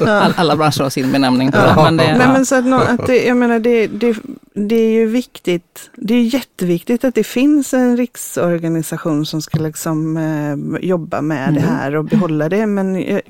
[0.00, 1.74] All, alla branscher har sin benämning på Ja.
[1.76, 1.82] det.
[1.82, 2.32] Men det Nej, ja.
[2.32, 4.16] men så att, nå- att det, jag menar, det, det,
[4.54, 10.16] det är ju viktigt, det är jätteviktigt att det finns en riksorganisation som ska liksom
[10.16, 11.74] eh, jobba med det Mm.
[11.74, 12.66] här och behålla det.
[12.66, 13.20] Men eh,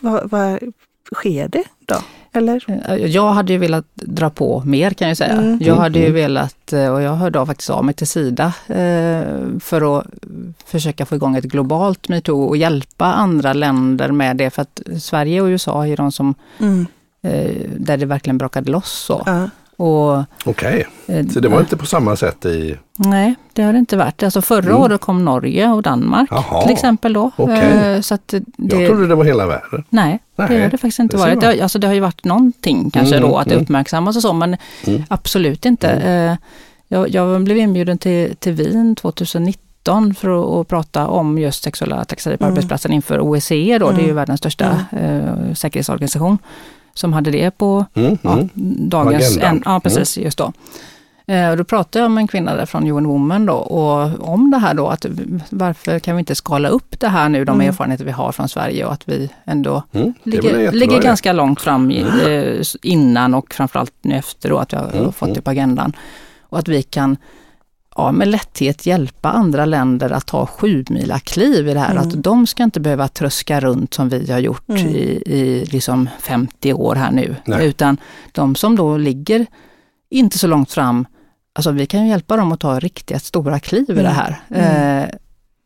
[0.00, 0.58] vad, vad
[1.14, 1.96] sker det då?
[2.32, 2.64] Eller?
[2.88, 5.32] Eh, Jag hade ju velat dra på mer kan jag säga.
[5.32, 5.58] Mm.
[5.62, 6.14] Jag hade ju Mm.
[6.14, 9.22] velat, eh, och jag hörde av faktiskt av mig till Sida eh,
[9.60, 10.06] för att
[10.66, 14.50] försöka få igång ett globalt metoo och hjälpa andra länder med det.
[14.50, 16.86] För att Sverige och USA är de som, Mm.
[17.76, 18.90] där det verkligen brakade loss.
[18.90, 19.22] Så.
[19.26, 19.50] Ja.
[20.44, 22.76] Okej, eh, så det var inte på samma sätt i...
[22.96, 24.22] Nej, det har det inte varit.
[24.22, 24.76] Alltså förra Mm.
[24.82, 27.30] året kom Norge och Danmark Jaha, till exempel då.
[27.36, 27.94] okej.
[27.94, 29.84] Eh, Så att det, jag trodde det var hela världen.
[29.88, 31.40] Nej, Nej, det har det faktiskt inte det varit.
[31.40, 33.62] Det har, alltså det har ju varit någonting kanske Mm, då att det mm.
[33.64, 35.02] uppmärksammas och så, men Mm.
[35.08, 35.88] absolut inte.
[35.90, 36.36] Eh,
[36.90, 42.04] Jag, jag blev inbjuden till, till Wien 2019 för att, att prata om just sexuella
[42.04, 42.52] trakasserier på Mm.
[42.52, 44.16] arbetsplatsen inför OECE då, det är ju Mm.
[44.16, 46.38] världens största eh, säkerhetsorganisation,
[46.98, 48.48] som hade det på Mm, ja, mm.
[48.88, 49.36] dagens...
[49.38, 50.52] En, ja, precis, just då.
[51.26, 54.58] Eh, då pratade jag med en kvinna där från UN Women då, och om det
[54.58, 55.06] här då, att
[55.50, 57.68] varför kan vi inte skala upp det här nu, de Mm.
[57.68, 61.90] erfarenheter vi har från Sverige och att vi ändå Mm, ligger, ligger ganska långt fram
[61.90, 65.34] i, eh, innan och framförallt nu efter då att vi har Mm, fått mm.
[65.34, 65.92] det på agendan.
[66.40, 67.16] Och att vi kan
[67.98, 70.84] ja, med lätthet hjälpa andra länder att ta sju
[71.24, 71.90] kliv i det här.
[71.90, 72.02] Mm.
[72.08, 74.86] Att de ska inte behöva tröska runt som vi har gjort Mm.
[74.86, 77.36] i, i liksom 50 år här nu.
[77.44, 77.66] Nej.
[77.66, 77.96] Utan
[78.32, 79.46] de som då ligger
[80.10, 81.06] inte så långt fram,
[81.54, 84.12] alltså vi kan ju hjälpa dem att ta riktigt stora kliv i det Mm.
[84.14, 84.40] här.
[84.50, 85.02] Mm.
[85.02, 85.08] Eh,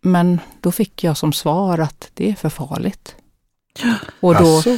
[0.04, 3.14] men då fick jag som svar att det är för farligt.
[4.20, 4.76] Och då, Asså,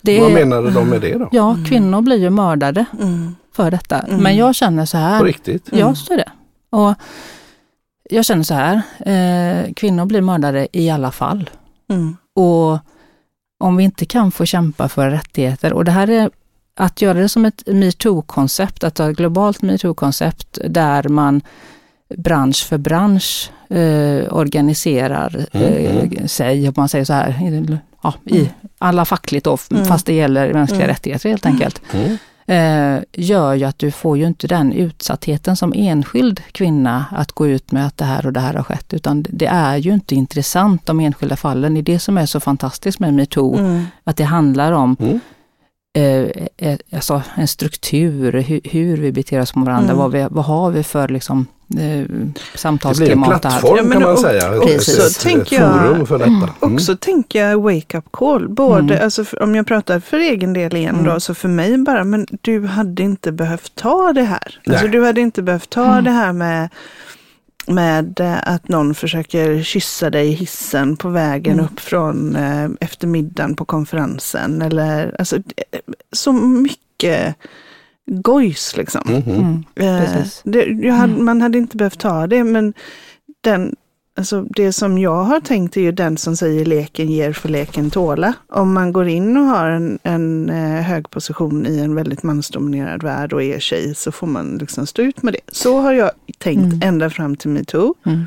[0.00, 1.28] det vad menade de med det då?
[1.32, 3.36] ja, kvinnor blir ju mördade Mm.
[3.52, 3.98] för detta.
[4.00, 4.22] Mm.
[4.22, 5.68] Men jag känner så här, På riktigt?
[5.72, 6.28] Ja, så är det.
[6.76, 6.94] Och
[8.10, 8.74] jag känner så här,
[9.06, 11.50] eh, kvinnor blir mördade i alla fall.
[11.90, 12.16] Mm.
[12.34, 12.78] Och
[13.60, 16.30] om vi inte kan få kämpa för rättigheter, och det här är
[16.76, 21.40] att göra det som ett metoo-koncept, att ha ett globalt metoo-koncept där man
[22.16, 28.14] bransch för bransch eh, organiserar eh, Mm, sig, om man säger så här, i, ja,
[28.24, 29.84] i alla fackligt då, Mm.
[29.84, 30.88] fast det gäller mänskliga Mm.
[30.94, 32.16] rättigheter helt enkelt Mm.
[32.46, 37.46] Eh, gör ju att du får ju inte den utsattheten som enskild kvinna att gå
[37.46, 40.14] ut med att det här och det här har skett, utan det är ju inte
[40.14, 41.74] intressant de enskilda fallen.
[41.74, 43.84] Det är det som är så fantastiskt med metoo, Mm.
[44.04, 45.20] att det handlar om Mm.
[45.96, 49.96] Eh, eh, alltså en struktur, hur, hur vi beter oss mot varandra, Mm.
[49.98, 53.40] vad, vi, vad har vi för liksom, eh, Det blir en samtalsklimat.
[53.40, 54.60] plattform Ja, men kan man och- säga.
[54.60, 54.98] Precis.
[54.98, 56.30] ett, ett, tänker jag- forum för detta.
[56.30, 56.74] Mm.
[56.74, 58.48] Också tänker jag wake up call.
[58.48, 59.04] Både, Mm.
[59.04, 61.04] alltså, om jag pratar för egen del igen Mm.
[61.14, 64.60] då, så för mig bara, men du hade inte behövt ta det här.
[64.70, 66.04] Alltså, du hade inte behövt ta Mm.
[66.04, 66.68] det här med
[67.66, 71.64] med eh, att någon försöker kyssa dig i hissen på vägen Mm.
[71.64, 74.62] upp från eh, eftermiddagen på konferensen.
[74.62, 75.80] Eller alltså, eh,
[76.12, 77.34] så mycket
[78.10, 79.02] gojs liksom.
[79.06, 79.34] Mhm.
[79.40, 79.64] Mm,
[80.14, 81.24] Eh, det, jag hade, Mm.
[81.24, 82.74] Man hade inte behövt ta det, men
[83.40, 83.76] den,
[84.16, 87.90] alltså det som jag har tänkt är ju den som säger leken ger för leken
[87.90, 88.32] tåla.
[88.48, 93.02] Om man går in och har en, en eh, hög position i en väldigt mansdominerad
[93.02, 95.40] värld och är tjej så får man liksom stå ut med det.
[95.52, 96.80] Så har jag tänkt Mm.
[96.82, 97.94] ända fram till metoo.
[98.06, 98.24] Mm.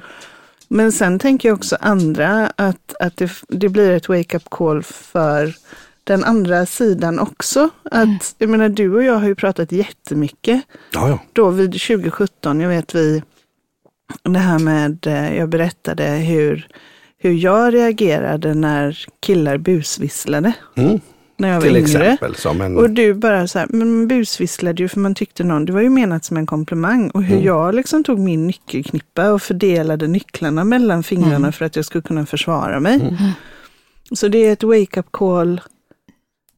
[0.67, 5.54] Men sen tänker jag också andra att, att det, det blir ett wake-up call för
[6.04, 7.69] den andra sidan också.
[7.91, 10.62] Att, Jag menar, du och jag har ju pratat jättemycket
[10.93, 11.19] Ja, ja.
[11.34, 13.23] då vid 2017, jag vet vi,
[14.24, 16.67] det här med, eh, jag berättade hur,
[17.17, 21.00] hur jag reagerade när killar busvisslade Mm.
[21.38, 21.84] när jag var Till yngre.
[22.13, 22.78] exempel som en...
[22.78, 25.89] Och du bara så här, men busvisslade ju för man tyckte någon, det var ju
[25.89, 27.10] menat som en komplimang.
[27.10, 27.45] Och hur Mm.
[27.45, 31.52] jag liksom tog min nyckelknippa och fördelade nycklarna mellan fingrarna Mm.
[31.52, 32.95] för att jag skulle kunna försvara mig.
[32.95, 33.15] Mm.
[34.12, 35.62] Så det är ett wake-up call.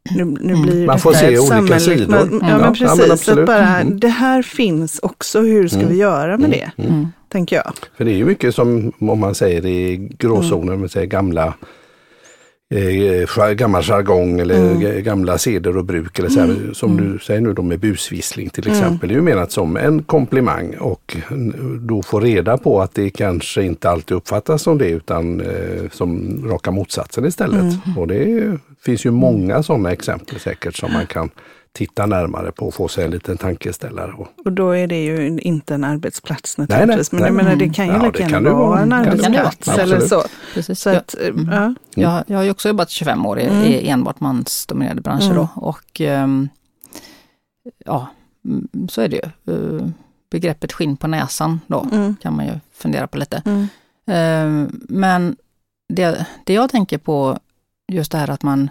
[0.10, 0.62] Nu, nu Mm.
[0.62, 2.08] blir Man får se olika sidor.
[2.08, 2.40] Men, Mm.
[2.42, 3.08] ja, Ja, men ja, men precis.
[3.08, 3.40] så absolut.
[3.40, 4.00] att bara, Mm.
[4.00, 5.90] Det här finns också, hur ska Mm.
[5.92, 6.52] vi göra med Mm.
[6.52, 6.84] det?
[6.84, 6.94] Mm.
[6.96, 7.08] Mm.
[7.30, 7.74] Tänker jag.
[7.98, 10.90] För det är ju mycket som, om man säger i gråzonen, mm.
[10.90, 11.54] säger gamla
[12.72, 15.04] eh, gammal jargong eller Mm.
[15.04, 16.20] gamla seder och bruk.
[16.20, 17.12] Eller så här, Som Mm.
[17.14, 18.78] du säger nu då med busvissling till Mm.
[18.80, 19.10] exempel.
[19.10, 21.18] Det är ju menat som en komplimang och
[21.80, 26.38] då få reda på att det kanske inte alltid uppfattas som det utan eh, som
[26.50, 27.62] raka motsatsen istället.
[27.86, 27.98] Mm.
[27.98, 31.30] Och det finns ju många sådana exempel säkert som man kan
[31.74, 34.12] titta närmare på och få sig en liten tankeställare.
[34.14, 37.12] Och, Och då är det ju inte en arbetsplats nej, naturligtvis.
[37.12, 37.44] men jag nej.
[37.44, 39.00] menar, det kan ju Ja, lika gärna vara en vara.
[39.02, 40.24] arbetsplats eller så.
[40.54, 40.80] Precis.
[40.82, 40.98] så Ja.
[40.98, 41.50] att, eh, Mm.
[41.52, 41.74] ja.
[41.96, 43.64] Jag, jag har ju också jobbat 25 år i, Mm.
[43.64, 45.36] i enbart mansdominerade branscher Mm.
[45.36, 46.50] då och ehm,
[47.86, 48.08] ja,
[48.46, 49.54] mm, så är det ju.
[49.56, 49.88] Eh,
[50.32, 52.16] begreppet skinn på näsan då Mm.
[52.22, 53.42] kan man ju fundera på lite.
[53.46, 53.68] Mm.
[54.08, 55.36] Eh, men
[55.94, 57.40] det, det jag tänker på,
[57.92, 58.70] just det här att man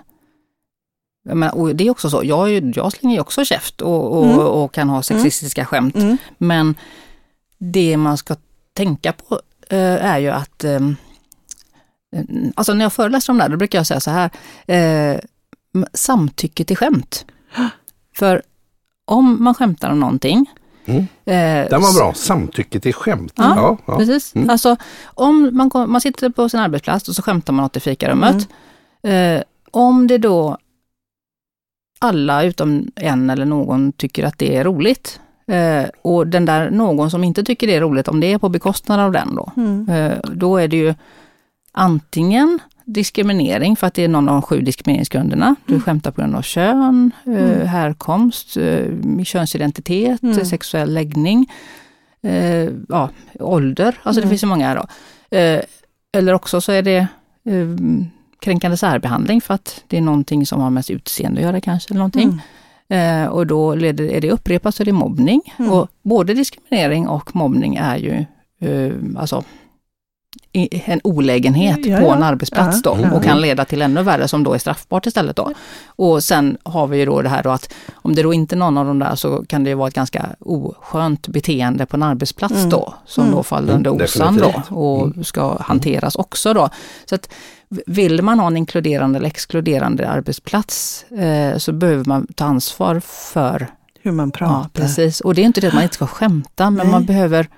[1.54, 4.38] och det är också så, jag, ju- jag slänger ju också käft och, och, Mm.
[4.38, 5.94] och kan ha sexistiska skämt.
[5.96, 6.16] Mm.
[6.38, 6.74] Men
[7.58, 8.36] det man ska
[8.74, 9.40] tänka på
[9.70, 10.80] eh, är ju att, eh,
[12.54, 14.30] alltså när jag föreläser om det här, då brukar jag säga så här,
[14.66, 15.18] eh,
[15.94, 17.24] samtycke till skämt.
[18.16, 18.42] För
[19.04, 20.46] om man skämtar om någonting.
[20.86, 21.00] Mm.
[21.24, 23.32] Eh, Den var så- bra, samtycke till skämt.
[23.36, 23.96] Ja, Ja, ja.
[23.96, 24.34] Precis.
[24.34, 24.50] Mm.
[24.50, 28.48] Alltså, om man, man sitter på sin arbetsplats och så skämtar man åt i fikarummet.
[29.02, 30.58] Eh, om det då
[32.02, 37.10] alla utom en eller någon tycker att det är roligt eh, och den där någon
[37.10, 39.88] som inte tycker det är roligt, om det är på bekostnad av den då, Mm.
[39.88, 40.94] eh, då är det ju
[41.72, 45.54] antingen diskriminering för att det är någon av de sju diskrimineringsgrunderna.
[45.66, 45.82] Du Mm.
[45.82, 47.66] skämtar på grund av kön, eh, Mm.
[47.66, 48.84] härkomst, eh,
[49.24, 50.44] könsidentitet, Mm.
[50.44, 51.52] sexuell läggning,
[52.22, 53.08] eh, ja,
[53.40, 53.98] ålder.
[54.02, 54.30] Alltså det Mm.
[54.30, 54.86] finns så många här då.
[55.36, 55.60] Eh,
[56.12, 57.06] eller också så är det
[58.40, 61.92] kränkande särbehandling för att det är någonting som har med utseende att göra kanske.
[61.92, 62.40] Eller någonting.
[62.88, 63.24] Mm.
[63.24, 65.54] Eh, och då leder, är det upprepat så är det mobbning.
[65.58, 65.72] Mm.
[65.72, 68.24] Och både diskriminering och mobbning är ju
[68.60, 69.44] eh, alltså
[70.52, 72.16] en olägenhet Ja, på ja.
[72.16, 73.12] en arbetsplats Ja, då ja.
[73.12, 75.52] och kan leda till ännu värre som då är straffbart istället då.
[75.86, 78.56] Och sen har vi ju då det här då att om det då inte är
[78.56, 82.02] någon av de där så kan det ju vara ett ganska oskönt beteende på en
[82.02, 82.70] arbetsplats Mm.
[82.70, 83.36] då som Mm.
[83.36, 85.24] då faller Mm, under OSAN då och Mm.
[85.24, 86.68] ska hanteras också då.
[87.04, 87.28] Så att
[87.86, 93.66] vill man ha en inkluderande eller exkluderande arbetsplats eh, så behöver man ta ansvar för
[94.02, 94.54] hur man pratar.
[94.54, 95.20] Ja, precis.
[95.20, 96.92] Och det är inte det att man inte ska skämta, men Nej.
[96.92, 97.48] man behöver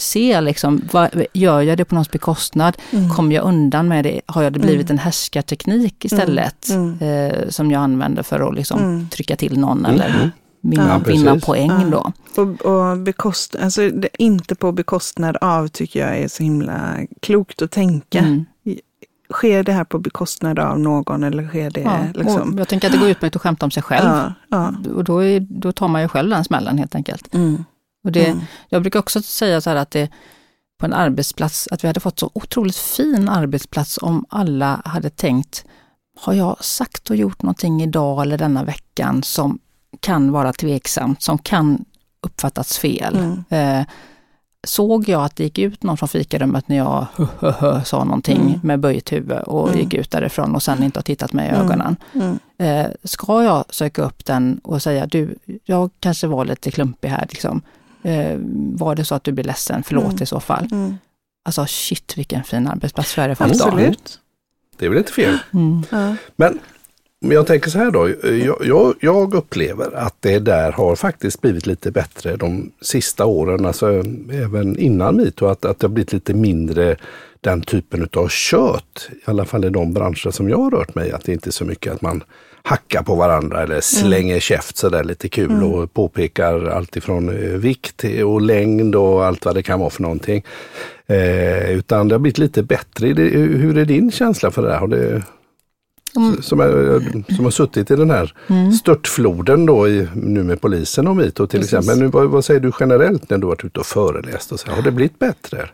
[0.00, 2.76] se liksom, vad, gör jag det på någons bekostnad?
[2.90, 3.10] Mm.
[3.10, 4.20] Kommer jag undan med det?
[4.26, 6.68] Har jag det blivit en härskarteknik istället?
[6.70, 6.98] Mm.
[7.00, 9.08] Eh, som jag använder för att liksom Mm.
[9.08, 9.90] trycka till någon Mm.
[10.00, 10.30] eller
[10.62, 11.88] vinna, Ja, vinna poäng Ja.
[11.90, 12.12] då.
[12.42, 17.62] Och, och bekost, alltså det, inte på bekostnad av tycker jag är så himla klokt
[17.62, 18.18] att tänka.
[18.18, 18.44] Mm.
[19.32, 22.58] Sker det här på bekostnad av någon eller sker det Ja, liksom?
[22.58, 24.08] jag tänker att det går utmärkt att skämta om sig själv.
[24.08, 24.74] Ja, ja.
[24.96, 27.34] Och då, är, då tar man ju själv den smällen helt enkelt.
[27.34, 27.64] Mm,
[28.04, 28.44] Och det, mm.
[28.68, 30.08] Jag brukar också säga så här att det
[30.78, 35.64] på en arbetsplats, att vi hade fått så otroligt fin arbetsplats om alla hade tänkt,
[36.20, 39.58] har jag sagt och gjort någonting idag eller denna veckan som
[40.00, 41.84] kan vara tveksamt, som kan
[42.22, 43.16] uppfattats fel?
[43.16, 43.80] Mm.
[43.80, 43.86] Eh,
[44.66, 47.06] såg jag att det gick ut någon från fikarummet när jag
[47.86, 48.60] sa någonting Mm.
[48.62, 49.80] med böjt huvud och Mm.
[49.80, 51.60] gick ut därifrån och sen inte har tittat mig i Mm.
[51.62, 51.96] ögonen.
[52.14, 52.38] Mm.
[52.58, 57.26] Eh, ska jag söka upp den och säga, du, jag kanske var lite klumpig här,
[57.30, 57.62] liksom.
[58.04, 58.36] Eh,
[58.74, 60.22] var det så att du blir ledsen, förlåt Mm.
[60.22, 60.68] i så fall.
[60.72, 60.94] Mm.
[61.44, 63.68] Alltså shit vilken fin arbetsplats hade fått idag.
[63.68, 64.20] Absolut.
[64.78, 65.38] Det är väl inte fel.
[65.52, 65.82] Mm.
[65.90, 66.16] Ja.
[66.36, 66.58] Men
[67.24, 68.08] om jag tänker så här då.
[68.28, 73.66] Jag, jag, jag upplever att det där har faktiskt blivit lite bättre de sista åren.
[73.66, 75.46] Alltså även innan metoo.
[75.48, 76.96] Att, att det har blivit lite mindre
[77.40, 79.08] den typen av kött.
[79.10, 81.12] I alla fall i de branscher som jag har rört mig.
[81.12, 82.24] Att det inte är så mycket att man
[82.66, 88.04] hackar på varandra eller slänger käft sådär lite kul och påpekar allt ifrån eh, vikt
[88.24, 90.44] och längd och allt vad det kan vara för någonting.
[91.06, 93.06] Eh, utan det har blivit lite bättre.
[93.08, 94.78] Hur är din känsla för det här?
[94.78, 95.22] Har det,
[96.16, 96.42] Mm.
[96.42, 97.00] som, är,
[97.34, 98.72] som har suttit i den här Mm.
[98.72, 101.72] störtfloden då i, nu med polisen och metoo till Precis.
[101.72, 101.96] exempel.
[101.96, 104.52] Men nu, vad, vad säger du generellt när du varit ute och föreläst?
[104.52, 104.70] Och så?
[104.70, 105.68] Har det blivit bättre?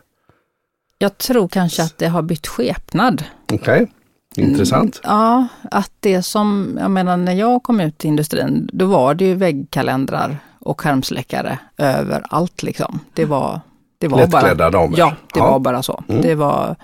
[0.97, 3.23] Jag tror kanske att det har bytt skepnad.
[3.53, 3.87] Okej,
[4.35, 5.01] intressant.
[5.03, 9.25] Ja, att det som, jag menar när jag kom ut i industrin, då var det
[9.25, 12.99] ju väggkalendrar och skärmsläckare överallt liksom.
[13.13, 13.61] Det var,
[13.97, 14.41] det var bara...
[14.41, 14.97] Lättklädda damer.
[14.97, 15.51] Ja, det Ja.
[15.51, 16.03] var bara så.
[16.09, 16.21] Mm.
[16.21, 16.75] Det var,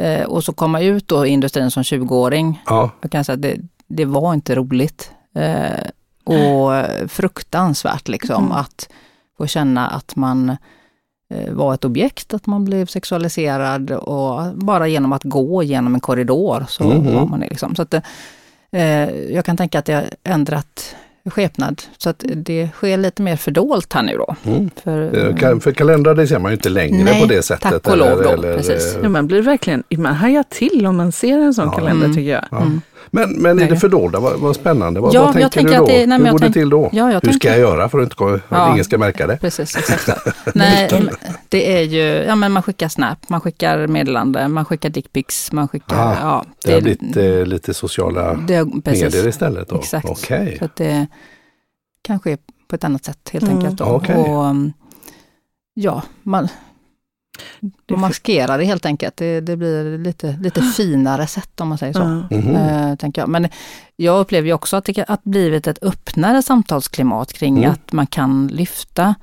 [0.00, 3.42] eh, och så komma ut då i industrin som 20-åring, Ja, jag kan säga att
[3.42, 3.56] det,
[3.88, 5.10] det var inte roligt.
[5.34, 5.80] Eh,
[6.24, 6.72] och
[7.10, 8.52] fruktansvärt liksom Mm.
[8.56, 8.88] att
[9.38, 10.56] få känna att man eh,
[11.50, 16.64] var ett objekt, att man blev sexualiserad och bara genom att gå genom en korridor
[16.68, 17.14] så Mhm.
[17.14, 17.48] var man det.
[17.48, 17.74] Liksom.
[17.74, 17.94] Så att,
[18.72, 20.96] eh, jag kan tänka att det har ändrat
[21.30, 21.82] skepnad.
[21.98, 24.36] Så att det sker lite mer fördolt här nu då.
[24.50, 24.70] mm.
[24.84, 27.82] För, Eh, kan- För kalendrar det ser man ju inte längre Nej, på det sättet.
[27.82, 28.96] tack och lov då, precis.
[28.96, 31.72] eh, Ja, man blir verkligen, man hajar till om man ser en sån Ja.
[31.72, 32.16] kalender Mm.
[32.16, 32.44] tycker jag.
[32.50, 32.66] ja.
[33.10, 33.68] Men, men i Nej.
[33.70, 35.00] det fördolda, vad, vad spännande.
[35.00, 35.92] Vad, Ja, vad jag tänker du att då?
[35.92, 36.90] det- nej, Hur går det till då?
[36.92, 38.72] Ja, jag Hur tänker- ska jag göra för att, inte, att Ja.
[38.72, 39.36] ingen ska märka det?
[39.36, 40.26] Precis, exakt.
[40.54, 40.90] Nej,
[41.48, 45.68] det är ju, ja men man skickar snap, man skickar meddelande, man skickar dickpics, man
[45.68, 46.44] skickar, Ah, ja.
[46.64, 49.76] Det har blivit eh, lite sociala det, medier istället då?
[49.78, 50.08] Exakt.
[50.08, 50.56] Okej.
[50.58, 51.06] Så att det
[52.02, 52.36] kan ske
[52.68, 53.56] på ett annat sätt helt Mm.
[53.58, 53.78] enkelt.
[53.78, 53.84] Då.
[53.84, 54.14] Okej.
[54.16, 54.72] Och, um,
[55.74, 56.50] ja, man, Det
[57.90, 59.16] man maskerar det helt enkelt.
[59.16, 62.04] Det, det blir lite, lite finare sätt om man säger så.
[62.04, 62.56] Mhm.
[62.56, 63.28] Eh, tänker jag.
[63.28, 63.48] Men
[63.96, 67.70] jag upplever ju också att det har blivit ett öppnare samtalsklimat kring Mm.
[67.70, 69.14] att man kan lyfta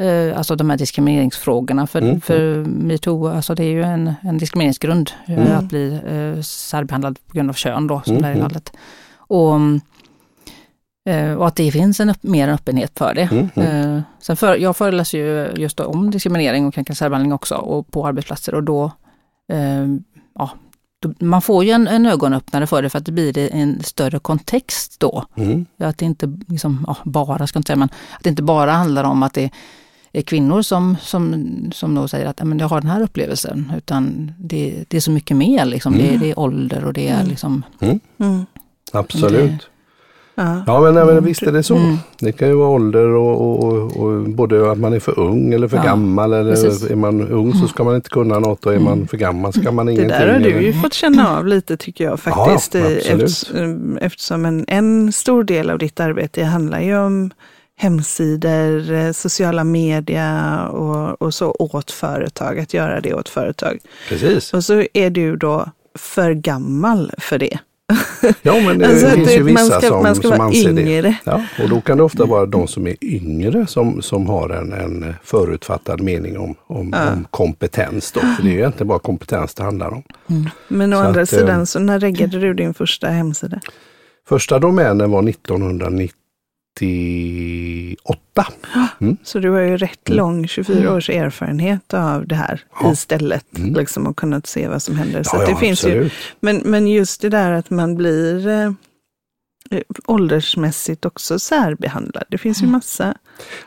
[0.00, 1.86] eh, alltså de här diskrimineringsfrågorna.
[1.86, 2.20] För, Mm.
[2.20, 5.58] för metoo, alltså det är ju en, en diskrimineringsgrund eh, Mm.
[5.58, 8.22] att bli eh, särbehandlad på grund av kön då, som Mm.
[8.22, 8.72] det här i fallet.
[9.16, 9.60] Och, eh,
[11.36, 13.22] och att det finns en upp, mer en öppenhet för det.
[13.32, 13.48] Mm.
[13.54, 13.96] Mm.
[13.96, 18.06] Eh, sen för, jag föreläser ju just om diskriminering och kränkande särbehandling också och på
[18.06, 18.84] arbetsplatser och då,
[19.52, 19.86] eh,
[20.34, 20.50] ja,
[21.02, 24.18] då, man får ju en, en ögonöppnare för det för att det blir en större
[24.18, 25.24] kontext då.
[25.36, 25.66] Mm.
[25.78, 29.04] Att det inte liksom, ja, bara, ska inte säga, men att det inte bara handlar
[29.04, 29.50] om att det
[30.12, 33.72] är kvinnor som, som, som då säger att "Ja, men jag har den här upplevelsen,
[33.76, 35.64] utan det, det är så mycket mer.
[35.64, 35.92] Liksom.
[35.98, 37.28] Det, är- det är ålder och det är Mm.
[37.28, 37.62] liksom...
[38.18, 38.46] Mm.
[38.92, 39.68] Absolut.
[40.40, 40.62] Ja.
[40.66, 41.76] Ja men, nej, men visst är det så.
[41.76, 41.96] Mm.
[42.18, 45.68] Det kan ju vara ålder och, och, och, både att man är för ung eller
[45.68, 46.32] för Ja, gammal.
[46.32, 46.90] Eller precis.
[46.90, 49.72] är man ung så ska man inte kunna något och är man för gammal ska
[49.72, 50.18] man Det ingenting.
[50.18, 52.74] där har du ju fått känna av lite tycker jag faktiskt.
[52.74, 53.06] Ja, absolut.
[53.06, 57.30] eftersom, eftersom en, en stor del av ditt arbete handlar ju om
[57.76, 63.78] hemsidor, eh, sociala media och, och så åt företag, att göra det åt företag.
[64.08, 64.54] Precis.
[64.54, 65.66] Och så är du då
[65.98, 67.58] för gammal för det.
[68.42, 70.48] Ja men det Alltså, finns det- ju vissa man ska, som, man ska som vara
[70.48, 70.82] anser det.
[70.82, 71.16] yngre.
[71.24, 74.72] Ja, och då kan det ofta vara de som är yngre som, som har en,
[74.72, 77.12] en förutfattad mening om, om, Ja.
[77.12, 78.12] om kompetens.
[78.12, 78.20] Då.
[78.20, 80.02] För det är ju egentligen bara kompetens det handlar om.
[80.68, 83.60] Men å Så andra att, eh, sidan, så när reggade du din första hemsida?
[84.28, 85.22] Första domänen var
[86.80, 88.46] 1998.
[89.22, 90.16] Så du har ju rätt Mm.
[90.18, 92.92] lång 24 års erfarenhet av det här Ja.
[92.92, 93.58] istället.
[93.58, 93.74] Mm.
[93.74, 95.22] Liksom, och kunnat se vad som händer.
[95.22, 98.64] Så Ja, det ja, finns ju, men, men just det där att man blir, eh,
[99.70, 102.24] eh, åldersmässigt också särbehandlad.
[102.28, 102.72] Det finns ju Mm.
[102.72, 103.14] massa.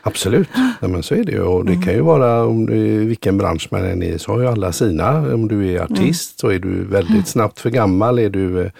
[0.02, 0.48] Absolut,
[0.80, 1.42] ja, men så är det ju.
[1.42, 4.40] Och det kan ju vara om du, i vilken bransch man än är så har
[4.40, 5.34] ju alla sina.
[5.34, 8.18] Om du är artist så är du väldigt snabbt för gammal.
[8.18, 8.70] Är du eh,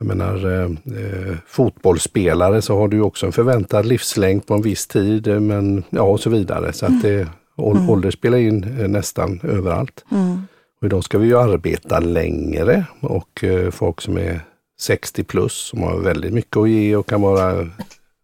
[0.00, 4.86] jag menar, eh, eh, fotbollsspelare så har du också en förväntad livslängd på en viss
[4.86, 5.28] tid.
[5.28, 6.72] eh, Men ja, och så vidare.
[6.72, 10.04] Så att det, å- ålder spelar in eh, nästan överallt.
[10.12, 10.42] Mm.
[10.80, 14.40] Och idag ska vi ju arbeta längre och eh, folk som är
[14.80, 17.68] 60 plus som har väldigt mycket att ge och kan vara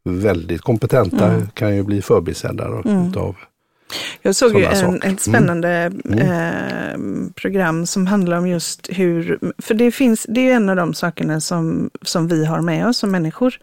[0.05, 1.49] väldigt kompetenta Mm.
[1.55, 3.09] kan ju bli förbisedda Mm.
[3.09, 3.37] utav
[4.23, 6.19] Jag såg ju en, ett spännande Mm.
[6.19, 10.95] eh, program som handlar om just hur, för det finns, det är en av de
[10.95, 13.55] sakerna som, som vi har med oss som människor.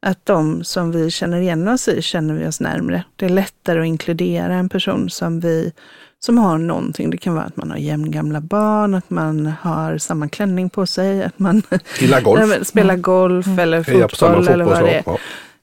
[0.00, 3.04] Att de som vi känner igen oss i känner vi oss närmre.
[3.16, 5.72] Det är lättare att inkludera en person som vi
[6.20, 7.10] som har någonting.
[7.10, 11.24] Det kan vara att man har jämngamla barn, att man har samma klänning på sig,
[11.24, 11.62] att man
[12.22, 12.40] golf.
[12.66, 15.02] Spelar golf eller Heja på samma fotboll eller vad det är.
[15.06, 15.18] Ja.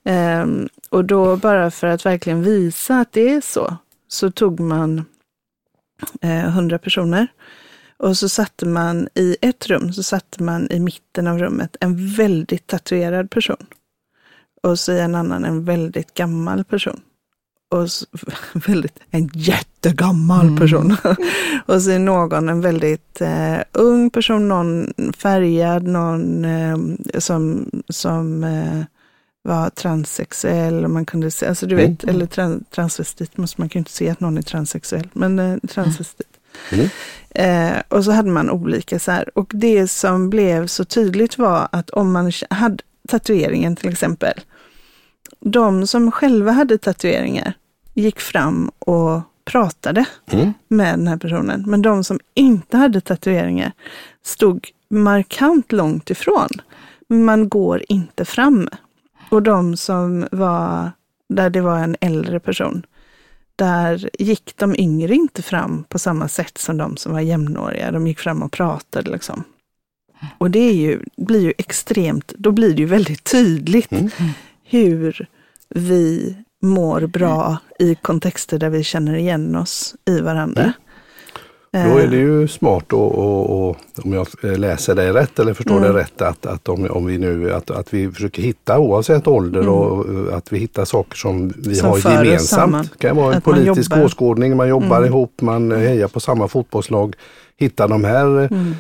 [0.06, 5.06] Ehm, och då bara för att verkligen visa att det är så, så tog man
[6.22, 7.28] eh, 100 personer
[7.98, 12.08] och så satte man i ett rum, så satte man i mitten av rummet en
[12.08, 13.66] väldigt tatuerad person.
[14.64, 17.02] Och så i en annan en väldigt gammal person.
[17.72, 18.06] Och så,
[18.54, 20.58] väldigt, en jättegammal Mm.
[20.58, 20.98] person.
[21.66, 26.78] och så är någon en väldigt eh, ung person, någon färgad, någon eh,
[27.20, 28.82] som, som eh,
[29.46, 30.84] var transsexuell.
[30.84, 31.92] Och man kunde se, alltså du Mm.
[31.92, 35.40] vet, eller tran, transvestit, måste man kan ju inte se att någon är transsexuell, men
[35.40, 36.28] eh, transvestit.
[36.72, 36.88] Mm.
[37.30, 39.38] Eh, och så hade man olika så här.
[39.38, 44.34] Och det som blev så tydligt var att om man hade tatueringen till exempel,
[45.40, 47.54] de som själva hade tatueringar
[47.94, 50.54] gick fram och pratade Mm.
[50.68, 51.64] med den här personen.
[51.68, 53.72] Men de som inte hade tatueringar
[54.24, 56.50] stod markant långt ifrån.
[57.10, 58.70] Man går inte fram.
[59.30, 60.92] Och de som var,
[61.30, 62.86] där det var en äldre person,
[63.56, 67.92] där gick de yngre inte fram på samma sätt som de som var jämnåriga.
[67.92, 69.44] De gick fram och pratade liksom.
[70.38, 74.10] Och det är ju, blir ju extremt, då blir det ju väldigt tydligt Mm.
[74.64, 75.28] hur
[75.70, 80.62] vi mår bra i kontexter där vi känner igen oss i varandra.
[80.62, 80.74] Mm.
[81.84, 85.78] Då är det ju smart och, och, och om jag läser det rätt eller förstår
[85.78, 85.94] Mm.
[85.94, 89.70] det rätt att, att om, om vi nu att, att vi försöker hitta oavsett ålder
[89.70, 91.76] och uh, att vi hittar saker som vi Mm.
[91.76, 92.26] Som har samman.
[92.26, 92.92] gemensamt.
[92.92, 94.06] Det kan vara en Att man politisk jobbar.
[94.06, 95.10] åskådning, man jobbar Mm.
[95.10, 97.16] ihop, man hejar på samma fotbollslag.
[97.58, 98.76] Hitta de här, Mm.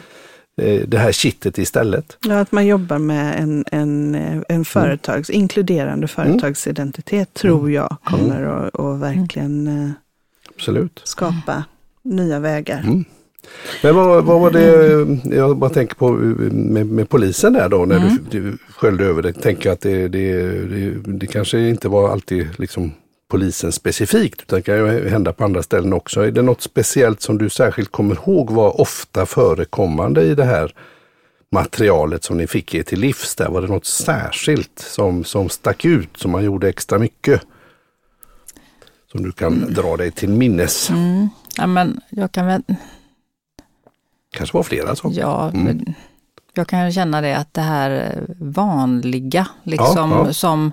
[0.61, 2.17] eh, det här kittet istället.
[2.27, 4.43] Ja, att man jobbar med en, en, Mm.
[4.49, 9.89] en företags, inkluderande företagsidentitet tror jag kommer att, att verkligen eh,
[10.55, 11.01] Absolut.
[11.03, 11.63] skapa
[12.05, 12.79] nya vägar.
[12.79, 13.05] Mm.
[13.83, 17.95] Men vad, vad var det, jag bara tänker på med, med polisen där då när
[17.97, 18.17] Mm.
[18.29, 19.33] du, du sköljde över det.
[19.33, 22.91] Tänker att det, det, det, det kanske inte var alltid liksom
[23.27, 26.21] polisen specifikt utan det kan ju hända på andra ställen också.
[26.21, 30.73] Är det något speciellt som du särskilt kommer ihåg var ofta förekommande i det här
[31.51, 33.49] materialet som ni fick er till livs där?
[33.49, 37.41] Var det något särskilt som, som stack ut, som man gjorde extra mycket?
[39.11, 40.89] Som du kan dra dig till minnes.
[40.89, 41.29] Mm.
[41.57, 42.61] Ja, men jag kan väl,
[44.31, 45.19] kanske var flera saker.
[45.19, 45.93] ja, Mm.
[46.53, 50.33] jag kan ju känna det att det här vanliga, liksom Ja, ja.
[50.33, 50.71] som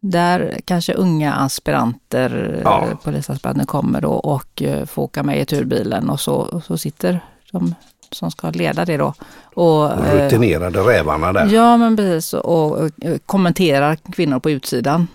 [0.00, 2.86] där kanske unga aspiranter, Ja.
[2.90, 6.78] eh, polisaspiranter kommer då och eh, får åka med i turbilen och så, och så
[6.78, 7.20] sitter
[7.52, 7.74] de
[8.10, 9.14] som ska leda det då.
[9.54, 11.46] Och, De eh, rutinerade rävarna där.
[11.46, 12.32] Ja, men precis.
[12.34, 15.08] Och, och eh, kommenterar kvinnor på utsidan.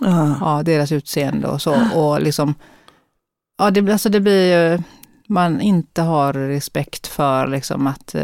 [0.00, 0.34] Ja.
[0.40, 1.74] Ja, deras utseende och så.
[1.94, 2.54] Och liksom,
[3.58, 4.78] ja, det, blir- alltså det blir ju,
[5.28, 8.22] man inte har respekt för liksom att, eh,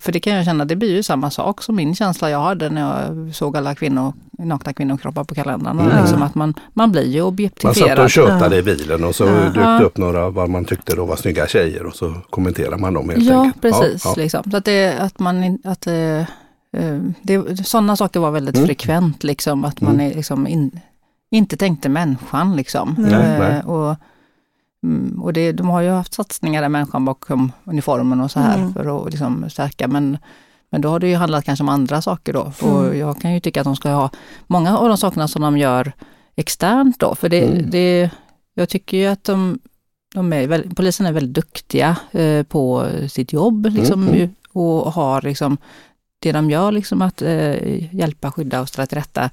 [0.00, 2.70] för det kan jag känna, det blir ju samma sak som min känsla jag hade
[2.70, 5.80] när jag såg alla kvinnor, nakna kvinnokroppar på kalendern.
[5.80, 6.02] Mm.
[6.02, 7.88] Liksom att man, man blir ju Man objektifierad.
[7.96, 9.32] satt och tjötade i bilen och så Ja.
[9.32, 12.94] dök det upp några vad man tyckte då var snygga tjejer och så kommenterar man
[12.94, 13.62] dem helt Ja, enkelt.
[13.62, 14.04] precis.
[14.04, 14.22] Ja, ja.
[14.22, 14.50] Liksom.
[14.50, 16.26] Så att det, att man, att det,
[16.76, 18.66] eh, det, sådana saker var väldigt Mm.
[18.66, 20.16] frekvent, liksom, att man Mm.
[20.16, 20.80] liksom in,
[21.30, 22.56] inte tänkte människan.
[22.56, 22.94] Liksom.
[22.98, 23.62] Nej, Eh, nej.
[23.62, 23.96] Och,
[24.82, 28.58] mm, och det, de har ju haft satsningar där människan bakom uniformen och så här
[28.58, 28.72] Mm.
[28.74, 30.18] för att liksom stärka, men
[30.70, 32.52] men då har det ju handlat kanske om andra saker då.
[32.62, 32.98] Och Mm.
[32.98, 34.10] jag kan ju tycka att de ska ha
[34.46, 35.92] många av de sakerna som de gör
[36.36, 37.70] externt då, för det, Mm.
[37.70, 38.10] det
[38.54, 39.58] jag tycker ju att de,
[40.14, 45.22] de är väl, polisen är väldigt duktiga eh, på sitt jobb liksom, Mm, och har
[45.22, 45.56] liksom
[46.18, 49.30] det de gör, liksom att eh, hjälpa, skydda och ställa till rätta.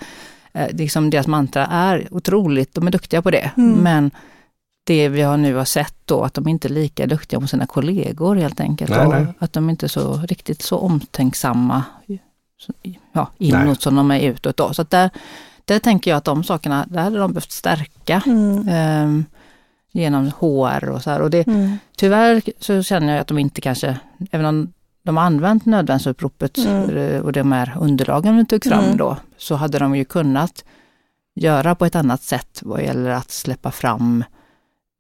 [0.54, 3.52] Eh, liksom deras mantra är otroligt, de är duktiga på det.
[3.58, 3.72] Mm.
[3.78, 4.12] Men
[4.90, 7.66] det vi har nu har sett då, att de inte är lika duktiga mot sina
[7.66, 8.92] kollegor helt enkelt.
[8.92, 9.26] Nej, och nej.
[9.40, 11.84] Att de inte är så riktigt så omtänksamma
[13.12, 14.58] ja, inåt som de är utåt.
[14.58, 14.74] Då.
[14.74, 15.10] Så där,
[15.66, 18.22] där tänker jag att de sakerna, där hade de behövt stärka.
[18.26, 18.68] Mm.
[18.68, 19.26] Eh,
[19.92, 21.22] genom HR och så här.
[21.22, 21.78] Och det, Mm.
[21.98, 24.00] Tyvärr så känner jag att de inte kanske,
[24.32, 24.74] även om
[25.04, 26.98] de har använt nödvärnsuppropet Mm.
[26.98, 28.98] eh, och de här underlagen vi tog fram Mm.
[28.98, 30.64] då, så hade de ju kunnat
[31.36, 34.24] göra på ett annat sätt vad gäller att släppa fram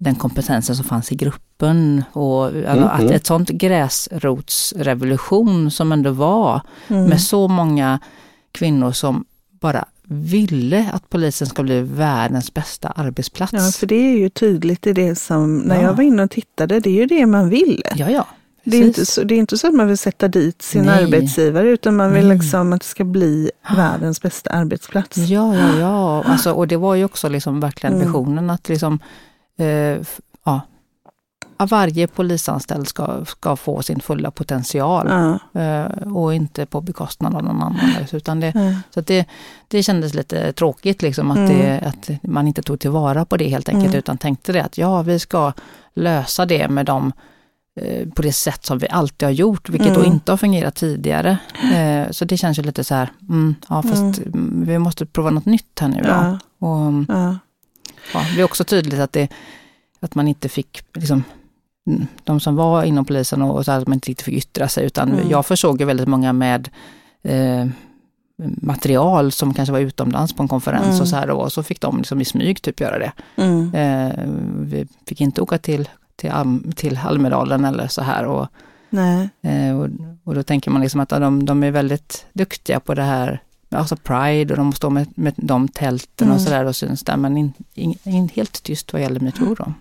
[0.01, 3.13] den kompetensen som fanns i gruppen och alltså, att mm.
[3.13, 7.05] ett sånt gräsrotsrevolution som ändå var Mm.
[7.05, 7.99] med så många
[8.51, 13.53] kvinnor som bara ville att polisen ska bli världens bästa arbetsplats.
[13.53, 15.81] Ja, för det är ju tydligt i det som, när Ja.
[15.81, 17.83] jag var inne och tittade, det är ju det man vill.
[17.95, 18.27] ja, ja.
[18.63, 21.03] Det är, inte så, det är inte så att man vill sätta dit sin Nej.
[21.03, 22.37] arbetsgivare, utan man vill Nej.
[22.37, 25.17] liksom att det ska bli världens bästa arbetsplats.
[25.17, 26.23] Ja, ja, ja.
[26.23, 28.07] Alltså, och det var ju också liksom verkligen Mm.
[28.07, 28.99] visionen att liksom,
[29.59, 29.97] eh,
[30.43, 30.61] ja,
[31.69, 35.61] varje polisanställd ska, ska få sin fulla potential Ja.
[35.61, 37.79] eh, och inte på bekostnad av någon annan.
[38.11, 38.73] Utan det, Ja.
[38.93, 39.25] så det,
[39.67, 41.49] det kändes lite tråkigt liksom att, Mm.
[41.57, 43.99] det, att man inte tog tillvara på det helt enkelt Mm.
[43.99, 45.53] utan tänkte det att ja, vi ska
[45.93, 47.11] lösa det med dem
[47.75, 50.11] eh, på det sätt som vi alltid har gjort, vilket då Mm.
[50.13, 51.37] inte har fungerat tidigare.
[51.73, 55.29] Eh, så det känns ju lite så här, mm, ja fast mm, vi måste prova
[55.29, 56.09] något nytt här nu då.
[56.09, 56.37] Ja.
[56.59, 57.39] Och, mm,
[58.13, 58.25] Ja.
[58.35, 59.27] det är också tydligt att, det,
[59.99, 61.23] att man inte fick, liksom,
[61.87, 64.85] mm, de som var inom polisen och, och så att man inte fick yttra sig,
[64.85, 65.29] utan Mm.
[65.29, 66.69] jag försåg ju väldigt många med
[67.23, 67.65] eh,
[68.61, 71.01] material som kanske var utomlands på en konferens Mm.
[71.01, 73.11] och så här och så fick de liksom i smyg typ göra det.
[73.35, 73.73] Mm.
[73.73, 74.23] Eh,
[74.59, 78.47] vi fick inte åka till, till, Alm- till Almedalen eller så här och,
[79.41, 79.87] eh, och,
[80.23, 83.41] och då tänker man liksom att de, de är väldigt duktiga på det här
[83.71, 86.45] Alltså Pride och de står med, med de tälten och Mm.
[86.45, 89.73] sådär och syns där men in, in, in helt tyst vad gäller metoo då.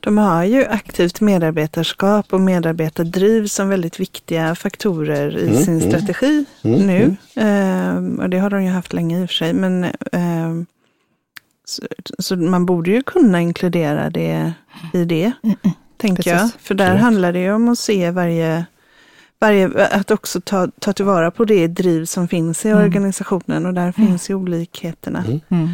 [0.00, 5.90] De har ju aktivt medarbetarskap och medarbetardriv som väldigt viktiga faktorer i Mm, sin mm.
[5.90, 7.02] strategi Mm, nu.
[7.02, 7.16] mm.
[7.34, 9.52] Ehm, och det har de ju haft länge i och för sig.
[9.52, 10.66] Men, ehm,
[11.64, 11.82] så,
[12.18, 14.52] så man borde ju kunna inkludera det
[14.92, 15.32] i det,
[15.96, 16.40] tänker jag.
[16.40, 16.56] Precis.
[16.62, 18.64] För där handlar det ju om att se varje,
[19.42, 22.84] varje att också ta, ta tillvara på det driv som finns i Mm.
[22.84, 25.24] organisationen och där finns ju olikheterna.
[25.26, 25.40] Mm.
[25.48, 25.68] Mm.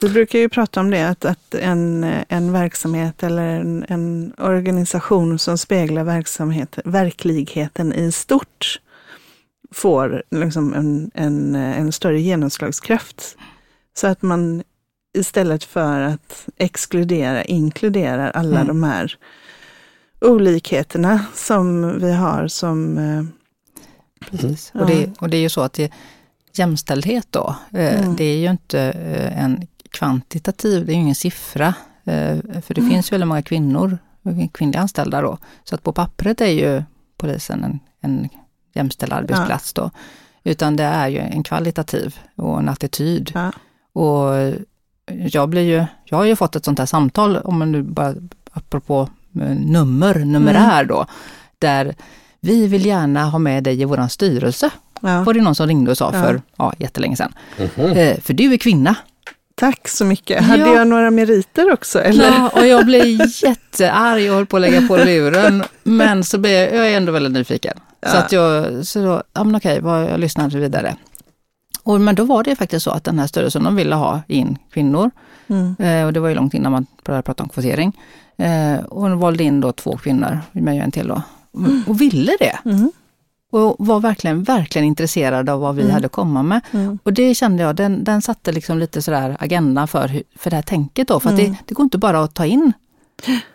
[0.00, 5.38] Vi brukar ju prata om det, att, att en, en verksamhet eller en, en organisation
[5.38, 8.80] som speglar verksamhet, verkligheten i stort
[9.74, 13.36] får liksom en, en, en större genomslagskraft.
[13.94, 14.62] Så att man
[15.18, 18.66] istället för att exkludera inkluderar alla Mm.
[18.66, 19.16] de här
[20.22, 22.98] olikheterna som vi har som...
[22.98, 23.24] eh,
[24.30, 24.70] Precis.
[24.74, 24.80] Ja.
[24.80, 25.92] Och, det, och det är ju så att det,
[26.54, 28.16] jämställdhet då, eh, Mm.
[28.16, 31.74] det är ju inte eh, en kvantitativ, det är ju ingen siffra.
[32.62, 32.90] För det Mm.
[32.90, 33.98] finns ju väldigt många kvinnor,
[34.52, 35.38] kvinnliga anställda då.
[35.64, 36.82] Så att på pappret är ju
[37.16, 38.28] polisen en, en
[38.74, 39.90] jämställd arbetsplats då.
[40.44, 43.30] Utan det är ju en kvalitativ och en attityd.
[43.34, 43.52] Ja.
[44.00, 44.54] Och
[45.06, 48.14] jag blir ju, jag har ju fått ett sånt här samtal, om man nu bara,
[48.52, 51.06] apropå nummer, numerär då,
[51.58, 51.94] där
[52.40, 54.70] vi vill gärna ha med dig i våran styrelse.
[55.00, 55.22] Ja.
[55.22, 56.22] Var det någon som ringde och sa Ja.
[56.22, 57.32] för ja, jättelänge sedan.
[57.76, 57.86] Mhm.
[57.92, 58.94] Eh, för du är kvinna.
[59.54, 60.42] Tack så mycket.
[60.44, 60.74] Hade Ja.
[60.76, 62.00] jag några meriter också?
[62.02, 62.24] Eller?
[62.28, 63.04] Ja, och jag blev
[63.42, 65.62] jättearg och höll på att lägga på luren.
[65.82, 67.74] Men så blev jag, jag är ändå väldigt nyfiken.
[68.06, 68.18] Så Ja.
[68.18, 70.96] att jag, så då, ja men okej, vad- jag lyssnade vidare.
[71.82, 74.58] Och, men då var det faktiskt så att den här styrelsen, de ville ha in
[74.72, 75.10] kvinnor.
[75.48, 75.76] Mm.
[75.78, 77.92] Eh, och det var ju långt innan man började prata om kvotering.
[78.36, 81.22] Eh, och de valde in då två kvinnor, mig och en till då.
[81.86, 82.58] Och ville det.
[82.70, 82.92] Mm.
[83.52, 85.94] Och var verkligen, verkligen intresserade av vad vi Mm.
[85.94, 86.60] hade att komma med.
[86.72, 86.98] Mm.
[87.02, 90.62] Och det kände jag, den, den satte liksom lite sådär agendan för, för det här
[90.62, 91.20] tänket då.
[91.20, 91.52] För att Mm.
[91.52, 92.72] det, det går inte bara att ta in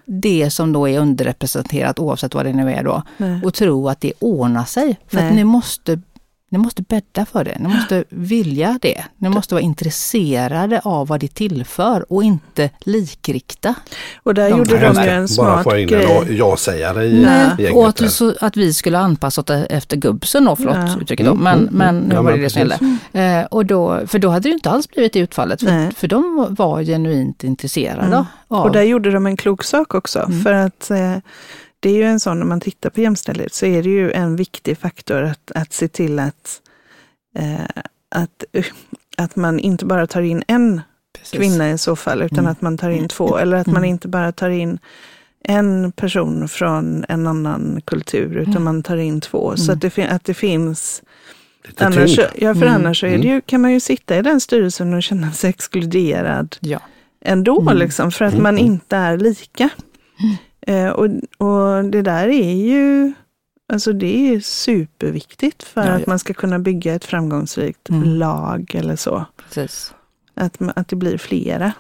[0.06, 3.42] det som då är underrepresenterat oavsett vad det nu är då Nej.
[3.46, 5.00] och tro att det ordnar sig.
[5.08, 5.28] För Nej.
[5.30, 6.00] att ni måste,
[6.50, 9.04] ni måste bädda för det, ni måste vilja det.
[9.18, 13.76] Ni måste vara intresserade av vad det tillför och inte likrikta.
[14.24, 16.38] Och där De gjorde de ju en Bara smart få in en grej.
[16.38, 17.50] ja-sägare i Nej.
[17.60, 17.76] gänget.
[17.76, 20.98] och att, så, att vi skulle anpassa oss efter gubbsen då, förlåt Ja.
[21.02, 22.08] uttrycket då, Mm, men, mm, men mm.
[22.10, 22.60] nu Ja, var det men det som
[23.14, 23.40] gällde.
[23.40, 25.86] Eh, och då, för då hade det ju inte alls blivit det utfallet, Nej.
[25.92, 28.26] för, för de var genuint intresserade Mm.
[28.48, 28.64] av...
[28.66, 30.20] Och där gjorde de en klok sak också.
[30.20, 30.42] Mm.
[30.44, 31.14] För att eh,
[31.80, 34.36] det är ju en sån, när man tittar på jämställdhet, så är det ju en
[34.36, 36.62] viktig faktor att, att se till att,
[37.38, 38.44] eh, att,
[39.18, 40.82] att man inte bara tar in en
[41.20, 41.40] Precis.
[41.40, 42.52] kvinna i så fall, utan Mm.
[42.52, 43.38] att man tar in två.
[43.38, 43.90] Eller att man Mm.
[43.90, 44.80] inte bara tar in
[45.44, 48.64] en person från en annan kultur, utan Mm.
[48.64, 49.56] man tar in två.
[49.58, 49.74] Så Mm.
[49.88, 51.04] att det, att det finns
[51.68, 52.28] Lite Annars, tyngd.
[52.36, 52.74] ja, för Mm.
[52.76, 56.56] annars är det ju, kan man ju sitta i den styrelsen och känna sig exkluderad
[56.60, 56.80] Ja.
[57.22, 57.78] ändå, Mm.
[57.78, 58.44] liksom, för att Mm.
[58.44, 59.70] man inte är lika.
[60.68, 61.06] Eh, och,
[61.38, 63.14] och det där är ju
[63.74, 66.06] Alltså det är superviktigt för Ja, att ja.
[66.08, 68.04] man ska kunna bygga ett framgångsrikt Mm.
[68.10, 69.26] lag eller så.
[69.48, 69.94] Precis.
[70.36, 71.72] Att, att det blir flera.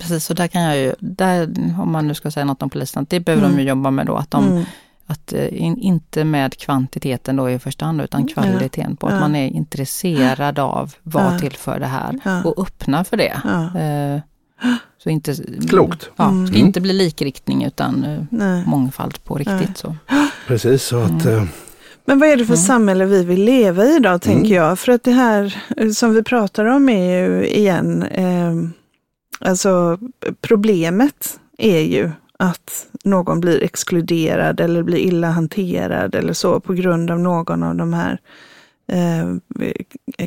[0.00, 1.48] Precis, så där kan jag ju, där,
[1.80, 3.56] om man nu ska säga något om polisen, det behöver Mm.
[3.56, 4.16] de ju jobba med då.
[4.16, 4.64] Att, de, Mm.
[5.06, 8.28] att eh, in, inte med kvantiteten då i första hand, utan Mm.
[8.34, 9.20] kvaliteten på att Ja.
[9.20, 11.38] man är intresserad av vad Ja.
[11.38, 12.42] tillför det här Ja.
[12.44, 13.40] och öppna för det.
[13.44, 13.80] Ja.
[13.80, 14.20] Eh,
[15.02, 15.34] så inte,
[15.68, 16.10] Klokt.
[16.16, 16.46] Ja, Mm.
[16.46, 18.62] ska inte bli likriktning utan eh, Nej.
[18.66, 19.76] mångfald på riktigt.
[19.78, 19.96] Så.
[20.46, 21.38] Precis, så att Mm.
[21.38, 21.44] eh,
[22.04, 22.64] Men vad är det för Mm.
[22.66, 24.52] samhälle vi vill leva i då, tänker Mm.
[24.56, 24.78] jag?
[24.78, 28.52] För att det här eh, som vi pratar om är ju igen, eh,
[29.40, 29.98] alltså
[30.40, 37.10] problemet är ju att någon blir exkluderad eller blir illa hanterad eller så på grund
[37.10, 38.18] av någon av de här
[38.92, 39.26] eh,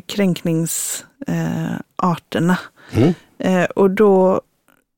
[0.08, 2.58] kränkningsarterna.
[2.92, 3.14] mm,
[3.44, 4.42] Eh, och då,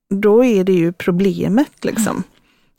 [0.10, 2.24] då är det ju problemet liksom.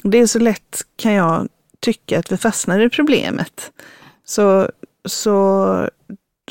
[0.03, 1.49] Det är så lätt kan jag
[1.81, 3.73] tycka att vi fastnar i problemet.
[4.25, 4.69] Så,
[5.05, 5.89] så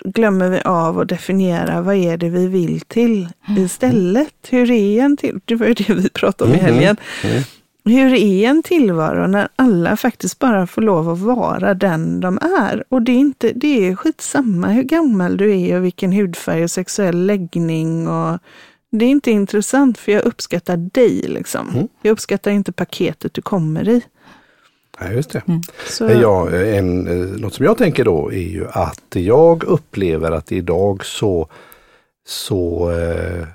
[0.06, 4.34] glömmer vi av att definiera vad är det vi vill till istället.
[4.50, 5.40] Hur är en till?
[5.46, 6.66] Det var ju det vi pratade om i Mhm.
[6.74, 6.98] helgen.
[7.24, 7.44] Mm.
[7.86, 12.84] Hur är en tillvaro när alla faktiskt bara får lov att vara den de är?
[12.90, 16.72] Och det är, inte, det är skitsamma hur gammal du är och vilken hudfärg och
[16.72, 18.08] sexuell läggning.
[18.08, 18.40] Och
[19.00, 21.22] det är inte intressant för jag uppskattar dig.
[21.22, 21.70] Liksom.
[21.70, 21.88] Mm.
[22.02, 24.02] Jag uppskattar inte paketet du kommer i.
[25.00, 25.42] ja, just det.
[25.88, 30.52] Så, Ja, en, eh, något som jag tänker då är ju att jag upplever att
[30.52, 31.48] idag så,
[32.28, 33.48] så eh,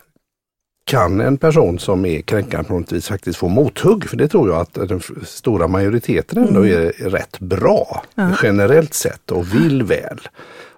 [0.85, 4.09] kan en person som är kränkande på något vis faktiskt få mothugg.
[4.09, 6.87] För det tror jag att den stora majoriteten ändå Mm.
[6.87, 8.31] är rätt bra Ja.
[8.43, 10.21] generellt sett och vill väl.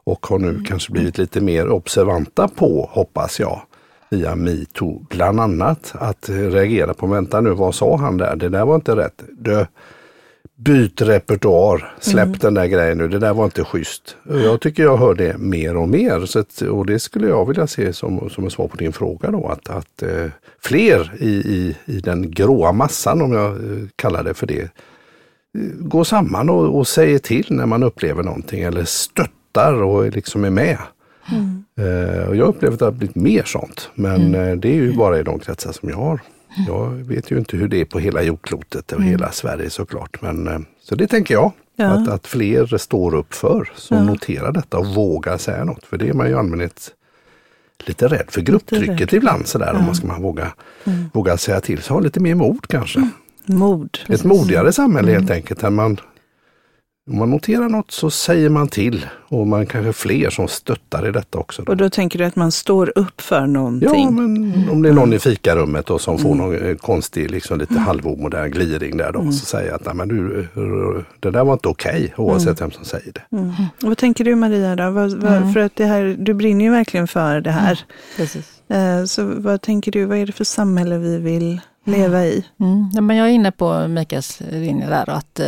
[0.05, 3.63] Och har nu kanske blivit lite mer observanta på, hoppas jag,
[4.11, 8.37] via metoo bland annat, att eh, reagera på, vänta nu, vad sa han där?
[8.37, 9.23] Det där var inte rätt.
[9.39, 9.67] Dö.
[10.57, 12.39] Byt repertoar, släpp Mm.
[12.41, 14.17] den där grejen nu, det där var inte schysst.
[14.29, 16.27] Jag tycker jag hör det mer och mer.
[16.27, 19.31] Så att, och det skulle jag vilja se som, som ett svar på din fråga
[19.31, 19.47] då.
[19.49, 20.27] Att, att eh,
[20.63, 24.69] fler i, i, i den gråa massan, om jag eh, kallar det för det, eh,
[25.79, 30.51] går samman och, och säger till när man upplever någonting eller stöttar och liksom är
[30.51, 30.79] med.
[31.79, 32.19] Mm.
[32.21, 33.91] Eh, och jag upplever att det har blivit mer sånt.
[33.95, 36.21] Men eh, det är ju bara i de kretsar som jag har.
[36.67, 40.23] Jag vet ju inte hur det är på hela jordklotet och hela Sverige såklart.
[40.23, 41.53] Men, eh, så det tänker jag.
[41.77, 41.87] Ja.
[41.87, 44.05] Att, att fler står upp för, som Ja.
[44.05, 45.85] noterar detta och vågar säga något.
[45.87, 46.91] För det är man ju i allmänhet
[47.87, 49.15] lite rädd för grupptrycket rädd.
[49.15, 49.71] ibland sådär.
[49.73, 49.87] Om Ja.
[49.87, 50.53] man ska man våga,
[50.85, 51.05] Mm.
[51.13, 51.83] våga säga till.
[51.83, 53.09] Så ha lite mer mod kanske.
[53.47, 53.99] Mod.
[54.09, 55.21] Ett modigare samhälle Mm.
[55.23, 55.61] helt enkelt.
[55.61, 56.01] Där man,
[57.11, 59.07] om man noterar något så säger man till.
[59.29, 61.63] Och man kanske fler som stöttar i detta också.
[61.63, 61.73] Då.
[61.73, 64.05] Och då tänker du att man står upp för någonting?
[64.05, 66.39] Ja, men om det är någon i fikarummet och som får Mm.
[66.39, 69.21] någon eh, konstig, liksom lite halvomodern gliring där då.
[69.21, 69.33] Mm.
[69.33, 72.71] Så säger jag att Nej, men du, eh, det där var inte okej oavsett vem
[72.71, 73.37] som säger det.
[73.37, 73.49] Mm.
[73.83, 74.91] Och Vad tänker du Maria då?
[74.91, 75.53] Vad, Mm.
[75.53, 77.81] För att det här, du brinner ju verkligen för det här.
[78.17, 78.63] Precis.
[78.69, 81.61] Eh, Så vad tänker du, vad är det för samhälle vi vill
[81.91, 82.45] leva i?
[82.61, 82.91] Mm.
[82.95, 85.47] Ja, men jag är inne på Mikaels linje där, att, eh,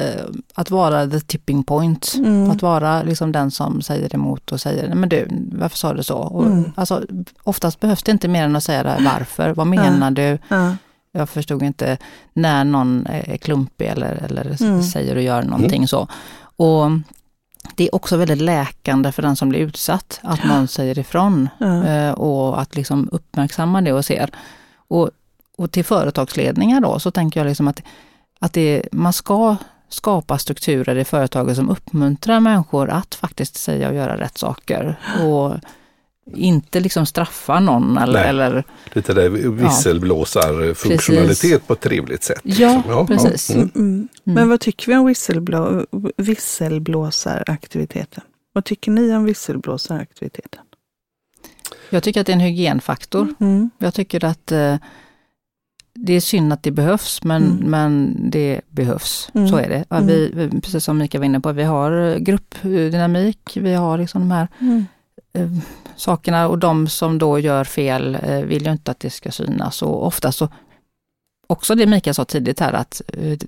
[0.54, 2.14] att vara the tipping point.
[2.16, 2.50] Mm.
[2.50, 6.02] Att vara liksom den som säger emot och säger, nej men du, varför sa du
[6.02, 6.16] så?
[6.18, 6.72] Och, Mm.
[6.74, 7.02] alltså,
[7.42, 10.38] oftast behövs det inte mer än att säga det här, varför, vad menar du?
[10.48, 10.76] Ja.
[11.12, 11.98] Jag förstod inte
[12.32, 14.82] när någon är klumpig eller, eller Mm.
[14.82, 16.08] säger och gör någonting så.
[16.56, 16.90] Och
[17.76, 21.84] det är också väldigt läkande för den som blir utsatt, att någon säger ifrån Ja.
[21.84, 24.30] eh, och att liksom uppmärksamma det och ser.
[24.88, 25.10] Och,
[25.56, 27.82] och till företagsledningar då så tänker jag liksom att,
[28.38, 29.56] att det, man ska
[29.88, 34.98] skapa strukturer i företaget som uppmuntrar människor att faktiskt säga och göra rätt saker.
[35.24, 35.54] Och
[36.34, 38.28] inte liksom straffa någon eller, Nej.
[38.28, 42.40] eller Lite där visselblåsarfunktionalitet på ett trevligt sätt.
[42.42, 43.06] Ja, liksom.
[43.06, 43.50] precis.
[43.50, 43.70] Mm.
[43.74, 44.08] Mm.
[44.24, 45.86] Men vad tycker vi om visselblå,
[46.16, 48.22] visselblåsaraktiviteten?
[48.52, 50.60] Vad tycker ni om visselblåsaraktiviteten?
[51.92, 53.34] jag tycker att det är en hygienfaktor.
[53.40, 53.70] Mm.
[53.78, 54.76] Jag tycker att eh,
[55.94, 57.70] det är synd att det behövs, men, Mm.
[57.70, 59.30] men det behövs.
[59.34, 59.48] Mm.
[59.48, 59.84] Så är det.
[59.88, 64.20] Ja, vi, vi- precis som Mikael var inne på, vi har gruppdynamik, vi har liksom
[64.20, 64.84] de här Mm.
[65.32, 65.48] eh,
[65.96, 69.82] sakerna och de som då gör fel eh, vill ju inte att det ska synas
[69.82, 70.48] och ofta så,
[71.46, 73.38] också det Mikael sa tidigt här att eh,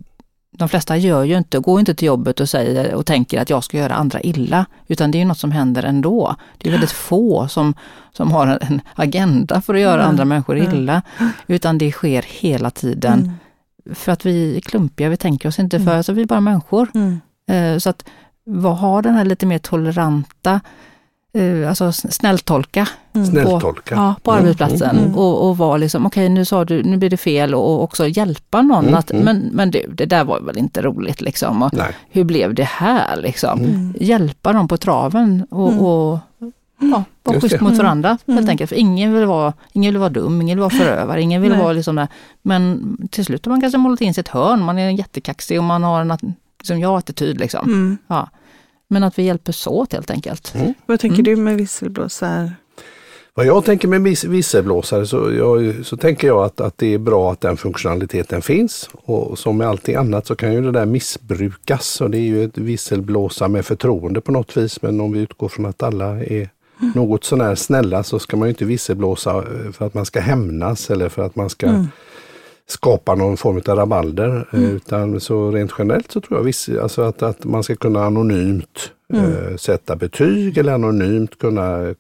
[0.58, 3.64] de flesta gör ju inte, går inte till jobbet och säger och tänker att jag
[3.64, 6.36] ska göra andra illa, utan det är ju något som händer ändå.
[6.58, 7.74] Det är väldigt få som,
[8.12, 10.08] som har en- en agenda för att göra Mm.
[10.08, 10.74] andra människor Mm.
[10.74, 11.02] illa,
[11.46, 13.18] utan det sker hela tiden.
[13.20, 13.94] Mm.
[13.94, 15.86] För att vi är klumpiga, vi tänker oss inte Mm.
[15.86, 16.88] för, så vi är bara människor.
[16.94, 17.20] Mm.
[17.50, 18.04] Eh, Så att
[18.46, 20.60] vad har den här lite mer toleranta
[21.34, 22.88] eh, alltså snälltolka.
[23.12, 23.26] Mm.
[23.26, 23.94] Snälltolka.
[23.94, 25.14] På, ja, på arbetsplatsen mm.
[25.14, 27.82] och, och vara liksom, okej okay, nu sa du, nu blir det fel och, och
[27.82, 28.94] också hjälpa någon mm.
[28.94, 31.62] att, men, men du, det där var väl inte roligt liksom.
[31.62, 31.70] Och
[32.10, 33.58] hur blev det här liksom?
[33.60, 33.94] Mm.
[34.00, 35.80] Hjälpa dem på traven och, mm.
[35.80, 36.18] och
[36.78, 38.38] ja, vara schysst mot varandra mm.
[38.38, 38.68] helt enkelt.
[38.68, 41.72] För ingen vill, vara, ingen vill vara dum, ingen vill vara förövare, ingen vill vara
[41.72, 42.08] liksom det.
[42.42, 45.64] Men till slut har man kanske målat in sig ett hörn, man är jättekaxig och
[45.64, 47.38] man har en liksom jag-attityd.
[47.40, 47.68] Liksom.
[47.68, 47.98] Mm.
[48.06, 48.28] Ja.
[48.88, 50.54] Men att vi hjälps åt helt enkelt.
[50.54, 50.74] Mm.
[50.86, 51.24] Vad tänker mm.
[51.24, 52.52] du med visselblåsare?
[53.36, 57.32] Vad jag tänker med visselblåsare så, jag, så tänker jag att, att det är bra
[57.32, 58.90] att den funktionaliteten finns.
[58.92, 62.00] Och som med allting annat så kan ju det där missbrukas.
[62.00, 64.82] Och det är ju ett visselblåsa med förtroende på något vis.
[64.82, 66.92] Men om vi utgår från att alla är mm.
[66.94, 71.08] något sånär snälla så ska man ju inte visselblåsa för att man ska hämnas eller
[71.08, 71.86] för att man ska mm
[72.66, 74.48] skapa någon form av rabalder.
[74.52, 74.76] Eh, mm.
[74.76, 78.92] Utan så rent generellt så tror jag viss, alltså att, att man ska kunna anonymt
[79.12, 79.24] mm.
[79.24, 81.94] eh, sätta betyg eller anonymt kunna eh,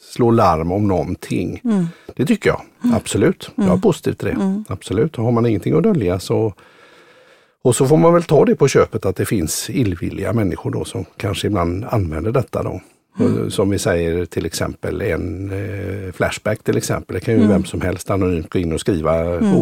[0.00, 1.60] slå larm om någonting.
[1.64, 1.86] Mm.
[2.16, 2.96] Det tycker jag, mm.
[2.96, 3.50] absolut.
[3.54, 3.80] Jag är mm.
[3.80, 4.34] positiv till det.
[4.34, 4.64] Mm.
[4.68, 6.54] Absolut, har man ingenting att dölja så
[7.64, 10.84] och så får man väl ta det på köpet att det finns illvilliga människor då
[10.84, 12.80] som kanske ibland använder detta då.
[13.20, 13.50] Mm.
[13.50, 17.14] Som vi säger till exempel en eh, Flashback till exempel.
[17.14, 17.50] Det kan ju mm.
[17.50, 19.56] vem som helst anonymt gå in och skriva mm.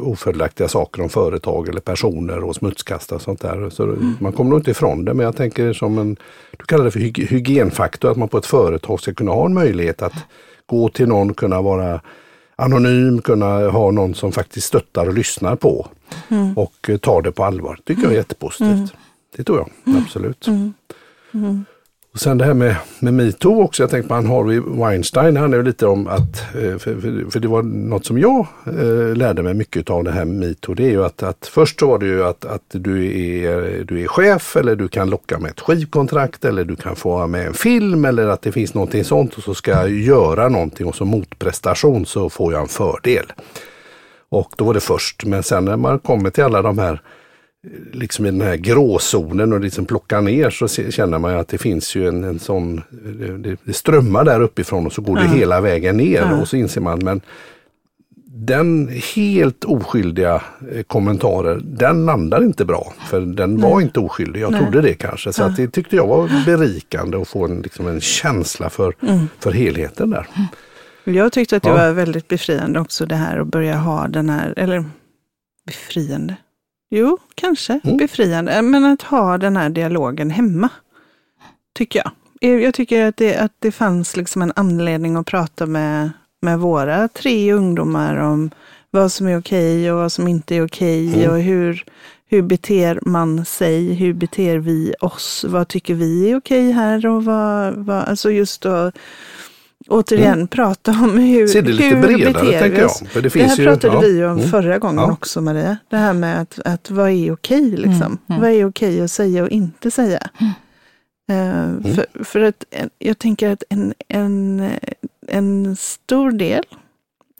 [0.00, 3.70] ofördelaktiga saker om företag eller personer och smutskasta och sånt där.
[3.70, 4.16] Så mm.
[4.20, 6.16] Man kommer nog inte ifrån det men jag tänker som en,
[6.50, 9.54] du kallar det för hyg hygienfaktor, att man på ett företag ska kunna ha en
[9.54, 10.14] möjlighet att
[10.66, 12.00] gå till någon, kunna vara
[12.56, 15.86] anonym, kunna ha någon som faktiskt stöttar och lyssnar på
[16.28, 16.58] mm.
[16.58, 17.76] och eh, tar det på allvar.
[17.76, 18.70] Det tycker jag är jättepositivt.
[18.70, 18.88] Mm.
[19.36, 20.46] Det tror jag, absolut.
[22.14, 23.82] Och sen det här med, med metoo också.
[23.82, 25.36] Jag tänkte på han Harvey Weinstein.
[25.36, 29.42] Han är lite om att, eh, för, för, det var något som jag eh, lärde
[29.42, 30.74] mig mycket av det här med metoo.
[30.74, 33.06] Det är ju att, att först så var det ju att, att du,
[33.42, 37.26] är, du är chef eller du kan locka med ett skivkontrakt eller du kan få
[37.26, 40.86] med en film eller att det finns någonting sånt och så ska jag göra någonting
[40.86, 43.32] och som motprestation så får jag en fördel.
[44.28, 45.24] Och då var det först.
[45.24, 47.00] Men sen när man kommer till alla de här
[47.92, 51.94] liksom i den här gråzonen och liksom plockar ner så känner man att det finns
[51.94, 52.82] ju en, en sån,
[53.38, 56.40] det, det strömmar där uppifrån och så går det hela vägen ner ja.
[56.40, 57.20] och så inser man men
[58.36, 60.42] den helt oskyldiga
[60.72, 62.92] eh, kommentaren, den landar inte bra.
[63.10, 64.60] För den var inte oskyldig, jag Nej.
[64.60, 65.32] trodde det kanske.
[65.32, 69.28] Så det tyckte jag var berikande att få en, liksom en känsla för, mm.
[69.38, 70.26] för helheten där.
[71.04, 71.74] Jag tyckte att det ja.
[71.74, 74.84] var väldigt befriande också det här att börja ha den här, eller
[75.66, 76.36] befriande,
[76.96, 77.96] Jo, kanske mm.
[77.96, 78.62] befriande.
[78.62, 80.68] Men att ha den här dialogen hemma,
[81.72, 82.60] tycker jag.
[82.60, 86.10] Jag tycker att det, att det fanns liksom en anledning att prata med,
[86.42, 88.50] med våra tre ungdomar om
[88.90, 91.30] vad som är okej och vad som inte är okej mm.
[91.30, 91.84] och hur,
[92.26, 97.24] hur beter man sig, hur beter vi oss, vad tycker vi är okej här och
[97.24, 98.94] vad, vad alltså just att
[99.88, 100.48] återigen mm.
[100.48, 102.96] prata om hur, Se det lite bredare, tänker jag.
[103.08, 104.50] För det, finns det här pratade ju, vi om mm.
[104.50, 105.12] förra gången ja.
[105.12, 105.78] också Maria.
[105.90, 108.02] Det här med att, att vad är okej liksom?
[108.02, 108.18] Mm.
[108.28, 108.40] mm.
[108.40, 110.28] Vad är okej att säga och inte säga?
[111.32, 112.64] Uh, för, för att
[112.98, 114.70] jag tänker att en, en,
[115.28, 116.64] en stor del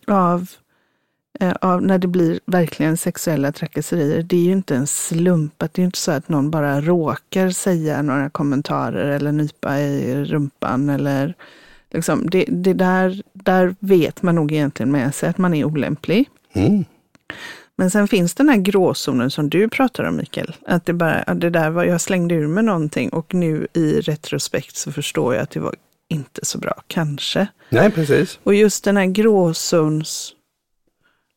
[0.06, 0.50] av,
[1.42, 5.62] uh, av när det blir verkligen sexuella trakasserier, det är ju inte en slump.
[5.62, 10.24] Att det är inte så att någon bara råkar säga några kommentarer eller nypa i
[10.24, 11.34] rumpan eller
[11.94, 16.28] Liksom, det, det där, där vet man nog egentligen med sig att man är olämplig.
[16.52, 16.84] Mm.
[17.76, 20.56] Men sen finns den här gråzonen som du pratar om Mikael.
[20.66, 24.76] Att det, bara, det där var, jag slängde ur mig någonting och nu i retrospekt
[24.76, 25.74] så förstår jag att det var
[26.08, 27.46] inte så bra, kanske.
[27.68, 28.38] Nej, precis.
[28.42, 30.34] Och just den här gråzons...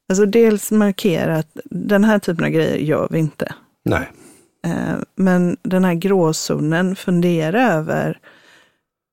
[0.10, 3.54] Alltså dels markera att den här typen av grejer gör vi inte.
[3.86, 4.12] Nej.
[4.66, 8.20] Eh, men den här gråzonen, fundera över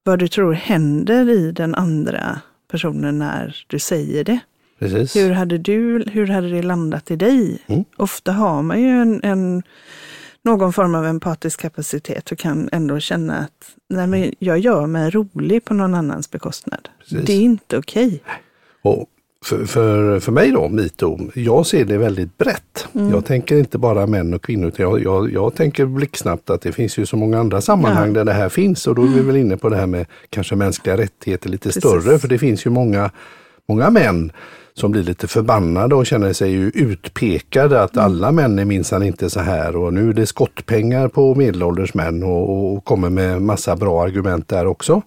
[0.04, 2.40] vad du tror händer i den andra
[2.70, 4.38] personen när du säger det.
[4.78, 5.16] Precis.
[5.16, 7.62] Hur hade, du, hur hade det landat i dig?
[7.66, 7.84] Mm.
[7.96, 9.62] Ofta har man ju en, en,
[10.42, 15.10] någon form av empatisk kapacitet och kan ändå känna att nej, men jag gör mig
[15.10, 16.88] rolig på någon annans bekostnad.
[16.98, 17.26] Precis.
[17.26, 18.06] Det är inte okej.
[18.82, 19.04] Okay
[19.44, 22.88] för, för, för mig då, metoo, jag ser det väldigt brett.
[22.94, 23.10] Mm.
[23.10, 26.72] Jag tänker inte bara män och kvinnor, utan jag, jag, jag tänker blixtsnabbt att det
[26.72, 28.14] finns ju så många andra sammanhang ja.
[28.14, 30.56] där det här finns och då är vi väl inne på det här med kanske
[30.56, 31.82] mänskliga rättigheter lite Precis.
[31.82, 33.10] större, för det finns ju många,
[33.68, 34.32] många män
[34.74, 38.04] som blir lite förbannade och känner sig ju utpekade att mm.
[38.04, 42.22] alla män är minsann inte så här och nu är det skottpengar på medelålders män
[42.22, 45.02] och, och, kommer med massa bra argument där också.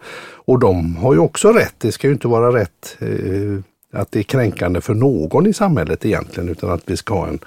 [0.46, 3.64] Och de har ju också rätt, det ska ju inte vara rätt eh,
[3.98, 7.39] att det är kränkande för någon i samhället egentligen utan att vi ska ha en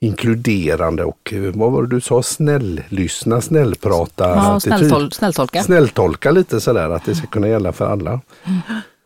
[0.00, 4.28] inkluderande och eh, vad var det du sa, snälllyssna, snällprata.
[4.28, 5.62] Ja, snälltol snälltolka.
[5.62, 8.20] Snälltolka lite sådär, att det ska kunna gälla för alla.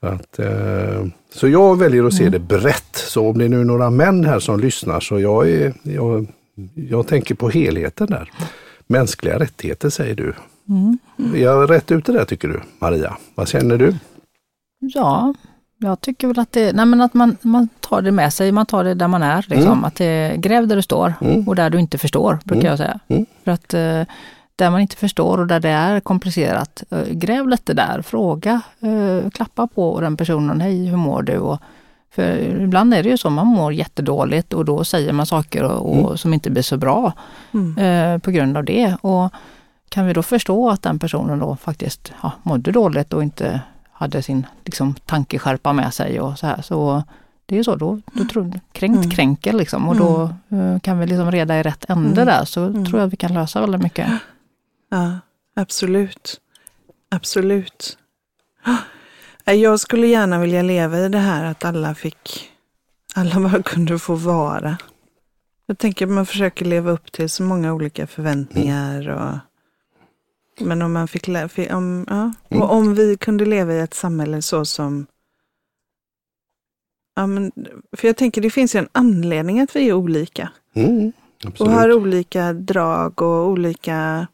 [0.00, 2.96] Att, eh, så jag väljer att se det brett.
[2.96, 6.26] Så om det är nu några män här som lyssnar så jag, är, jag,
[6.74, 8.32] jag tänker på helheten där.
[8.86, 10.34] Mänskliga rättigheter säger du.
[11.34, 13.16] Är jag rätt ute där tycker du, Maria?
[13.34, 13.94] Vad känner du?
[14.78, 15.34] Ja,
[15.78, 18.66] jag tycker väl att det, nej men att man, man tar det med sig, man
[18.66, 19.44] tar det där man är.
[19.48, 19.72] Liksom.
[19.72, 19.84] Mm.
[19.84, 21.48] Att det, gräv där du står Mm.
[21.48, 22.70] och där du inte förstår, brukar Mm.
[22.70, 22.98] jag säga.
[23.08, 23.26] Mm.
[23.44, 24.02] För att eh,
[24.56, 29.30] där man inte förstår och där det är komplicerat, eh, gräv lite där, fråga, eh,
[29.30, 31.38] klappa på den personen, hej hur mår du?
[31.38, 31.60] Och,
[32.14, 35.90] för ibland är det ju så, man mår jättedåligt och då säger man saker och,
[35.90, 36.16] och, Mm.
[36.18, 37.12] som inte blir så bra
[38.22, 38.96] på grund av det.
[39.00, 39.30] Och
[39.88, 43.60] kan vi då förstå att den personen då faktiskt ja, mådde dåligt och inte
[43.94, 46.62] hade sin liksom, tankeskärpa med sig och så här.
[46.62, 47.02] Så
[47.46, 49.10] det är ju så, då, då tror, kränkt Mm.
[49.10, 50.22] kränker liksom och då
[50.56, 52.26] eh, kan vi liksom reda i rätt ände Mm.
[52.26, 52.84] där så Mm.
[52.86, 54.08] tror jag vi kan lösa väldigt mycket.
[54.90, 55.18] Ja,
[55.56, 56.40] absolut.
[57.10, 57.98] Absolut.
[59.44, 62.50] Nej, Jag skulle gärna vilja leva i det här att alla fick,
[63.14, 64.76] alla bara kunde få vara.
[65.66, 69.08] Jag tänker att man försöker leva upp till så många olika förväntningar.
[69.08, 69.38] Och,
[70.60, 72.62] men om man fick, lä- fi- om, ja, Mm.
[72.62, 75.06] och om vi kunde leva i ett samhälle så som
[77.16, 77.52] Ja, men,
[77.96, 80.48] för jag tänker det finns ju en anledning att vi är olika.
[80.74, 81.12] Mm,
[81.58, 84.26] Och har olika drag och olika...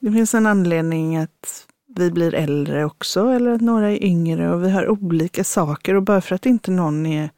[0.00, 4.64] Det finns en anledning att vi blir äldre också eller att några är yngre och
[4.64, 7.30] vi har olika saker och bara för att inte någon är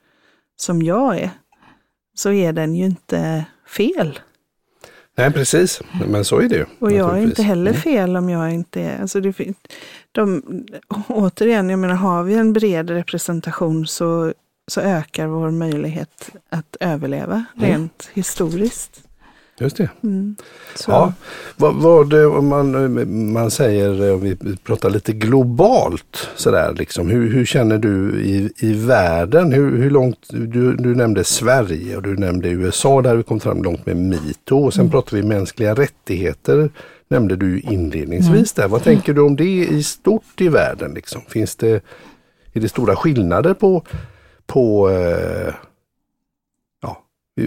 [0.56, 1.30] som jag är
[2.14, 4.18] så är den ju inte fel.
[5.18, 6.64] Nej precis, men så är det ju.
[6.78, 7.82] Och jag är inte heller Mm.
[7.82, 9.00] fel om jag inte är...
[9.00, 9.36] Alltså det,
[10.12, 10.42] de,
[11.08, 14.32] återigen, jag menar har vi en bred representation så,
[14.68, 17.70] så ökar vår möjlighet att överleva Mm.
[17.70, 19.02] rent historiskt.
[19.58, 19.88] Just det.
[20.02, 20.36] Mm.
[20.86, 21.12] Ja,
[21.56, 27.44] vad, vad om man, man säger, om vi pratar lite globalt sådär liksom, hur, hur
[27.44, 29.52] känner du i, i världen?
[29.52, 33.62] Hur, hur långt, du, du nämnde Sverige och du nämnde USA där vi kom fram
[33.62, 34.90] långt med metoo och sen Mm.
[34.90, 36.70] pratar vi mänskliga rättigheter
[37.08, 38.68] nämnde du inledningsvis där.
[38.68, 40.94] Vad tänker du om det i stort i världen?
[40.94, 41.22] Liksom?
[41.28, 41.82] Finns det,
[42.52, 43.82] är det stora skillnader på,
[44.46, 45.54] på eh,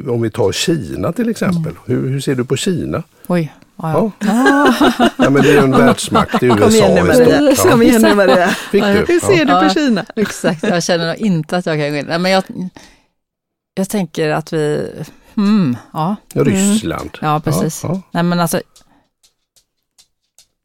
[0.10, 1.74] om vi tar Kina till exempel.
[1.86, 3.04] Hur, hur ser du på Kina?
[3.28, 3.54] Oj.
[3.82, 4.12] Ja, ja.
[4.28, 4.74] Ja.
[5.18, 7.56] Ja men det är ju en världsmakt, det är USA Kom igen nu i Maria,
[7.56, 7.72] stort.
[7.72, 7.88] kom Ja.
[7.88, 8.48] igen nu Maria.
[8.48, 9.06] Fick du?
[9.14, 9.40] Hur ser Ja.
[9.46, 9.70] du på Ja.
[9.70, 10.06] Kina?
[10.16, 12.06] Exakt, jag känner nog inte att jag kan gå in.
[12.06, 12.44] Nej, men jag,
[13.74, 14.92] jag tänker att vi,
[15.38, 17.10] mm, ja, Ryssland.
[17.22, 17.84] ja precis.
[17.84, 18.62] Ja, Nej men alltså,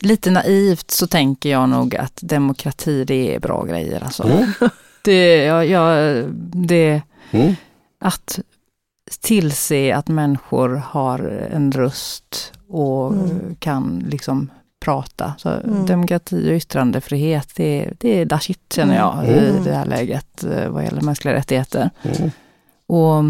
[0.03, 4.29] lite naivt så tänker jag nog att demokrati det är bra grejer alltså.
[4.29, 4.35] ja.
[4.35, 4.71] Mm.
[5.03, 7.55] Det, jag, jag, det, Mm.
[8.01, 8.39] att
[9.21, 11.19] tillse att människor har
[11.53, 13.57] en röst och Mm.
[13.59, 14.51] kan liksom
[14.85, 15.33] prata.
[15.39, 15.87] Så Mm.
[15.87, 19.65] Demokrati och yttrandefrihet, det, det är da shit känner jag i Mm.
[19.65, 21.91] det här läget eh, vad gäller mänskliga rättigheter.
[22.03, 22.31] Mm.
[22.87, 23.25] Och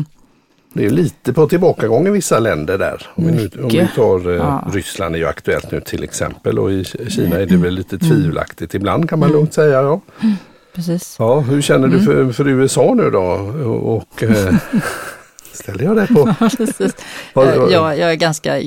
[0.72, 3.06] Det är lite på tillbakagång i vissa länder där.
[3.14, 4.68] Om vi, nu, om vi tar eh, Ja.
[4.72, 8.10] Ryssland är ju aktuellt nu till exempel och i Kina är det väl lite Mm.
[8.16, 9.38] tvivelaktigt ibland kan man Mm.
[9.38, 9.82] lugnt säga.
[9.82, 10.00] Ja.
[10.74, 11.16] precis.
[11.18, 12.04] Ja, hur känner du Mm.
[12.06, 13.22] för, för USA nu då?
[13.64, 14.54] Och, och eh,
[15.54, 16.24] ställer jag det på?
[17.34, 18.60] Vad- Eh, Jag, jag är ganska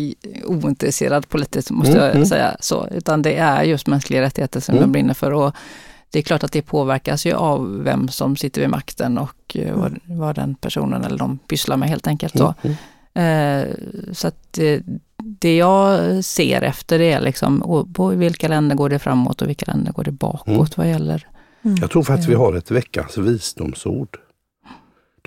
[0.46, 2.26] ointresserad politiskt måste Mm, jag mm.
[2.26, 4.82] säga så, utan det är just mänskliga rättigheter som Mm.
[4.84, 5.32] jag brinner för.
[5.34, 5.56] Och
[6.12, 9.76] det är klart att det påverkas ju av vem som sitter vid makten och eh,
[9.76, 12.38] vad, vad den personen eller de pysslar med helt enkelt.
[12.38, 12.54] Så.
[12.62, 12.76] Mm.
[13.14, 13.76] Eh,
[14.12, 14.82] så att det,
[15.18, 19.72] det jag ser efter det är liksom, på vilka länder går det framåt och vilka
[19.72, 20.68] länder går det bakåt Mm.
[20.76, 21.28] vad gäller
[21.82, 24.18] Jag tror faktiskt vi har ett veckans visdomsord.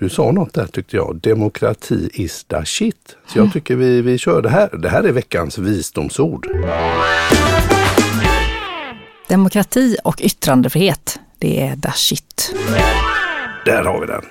[0.01, 3.17] Du sa något där tyckte jag, demokrati is the shit.
[3.27, 4.77] Så jag tycker vi, vi kör det här.
[4.79, 6.49] Det här är veckans visdomsord.
[9.29, 11.21] demokrati och yttrandefrihet.
[11.39, 12.55] Det är da shit.
[13.65, 14.23] Där har vi den.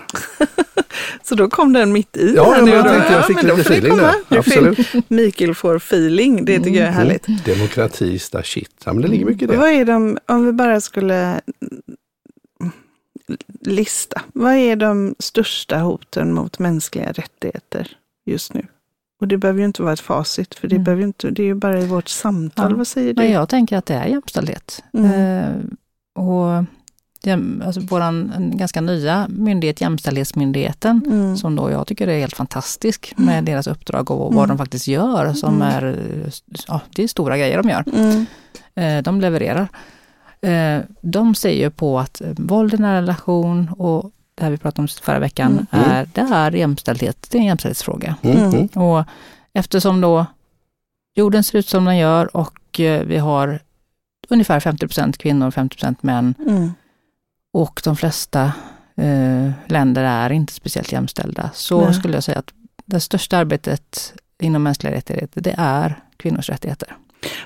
[1.23, 2.33] Så då kom den mitt i.
[2.35, 4.13] Ja, här jag nu tänkte jag fick då lite feeling där.
[4.29, 4.79] Absolut.
[5.07, 7.45] Mikael får feeling, det tycker jag är härligt.
[7.45, 8.71] Demokrati is the shit.
[8.85, 9.57] Ja, men det ligger mycket i det.
[9.57, 11.41] Vad är de, om vi bara skulle
[13.61, 17.87] lista, vad är de största hoten mot mänskliga rättigheter
[18.25, 18.65] just nu?
[19.21, 20.83] Och det behöver ju inte vara ett facit, för det, Mm.
[20.83, 22.71] behöver inte, det är ju bara i vårt samtal.
[22.71, 23.21] Ja, Vad säger du?
[23.21, 24.83] Men jag tänker att det är jämställdhet.
[24.93, 25.11] Mm.
[25.13, 25.55] Eh,
[26.23, 26.63] och
[27.65, 31.37] alltså en ganska nya myndighet, Jämställdhetsmyndigheten, Mm.
[31.37, 34.47] som då jag tycker är helt fantastisk med deras uppdrag och vad Mm.
[34.47, 35.67] de faktiskt gör, som Mm.
[35.67, 35.97] är,
[36.67, 37.83] ja, det är stora grejer de gör.
[37.93, 38.25] Mm.
[38.75, 39.67] Eh, de levererar.
[40.41, 44.57] Eh, de ser ju på att eh, våld i nära relation och det här vi
[44.57, 45.85] pratade om förra veckan, Mm.
[45.91, 48.15] är, det är jämställdhet, det är en jämställdhetsfråga.
[48.21, 48.37] Mm.
[48.37, 48.49] Mm.
[48.53, 48.67] Mm.
[48.83, 49.03] Och
[49.53, 50.25] eftersom då
[51.15, 53.59] jorden ser ut som den gör och eh, vi har
[54.29, 56.71] ungefär 50% kvinnor, 50% män Mm.
[57.53, 58.43] och de flesta
[58.97, 61.93] eh, länder är inte speciellt jämställda, så Nej.
[61.93, 62.53] skulle jag säga att
[62.85, 66.95] det största arbetet inom mänskliga rättigheter, det är kvinnors rättigheter.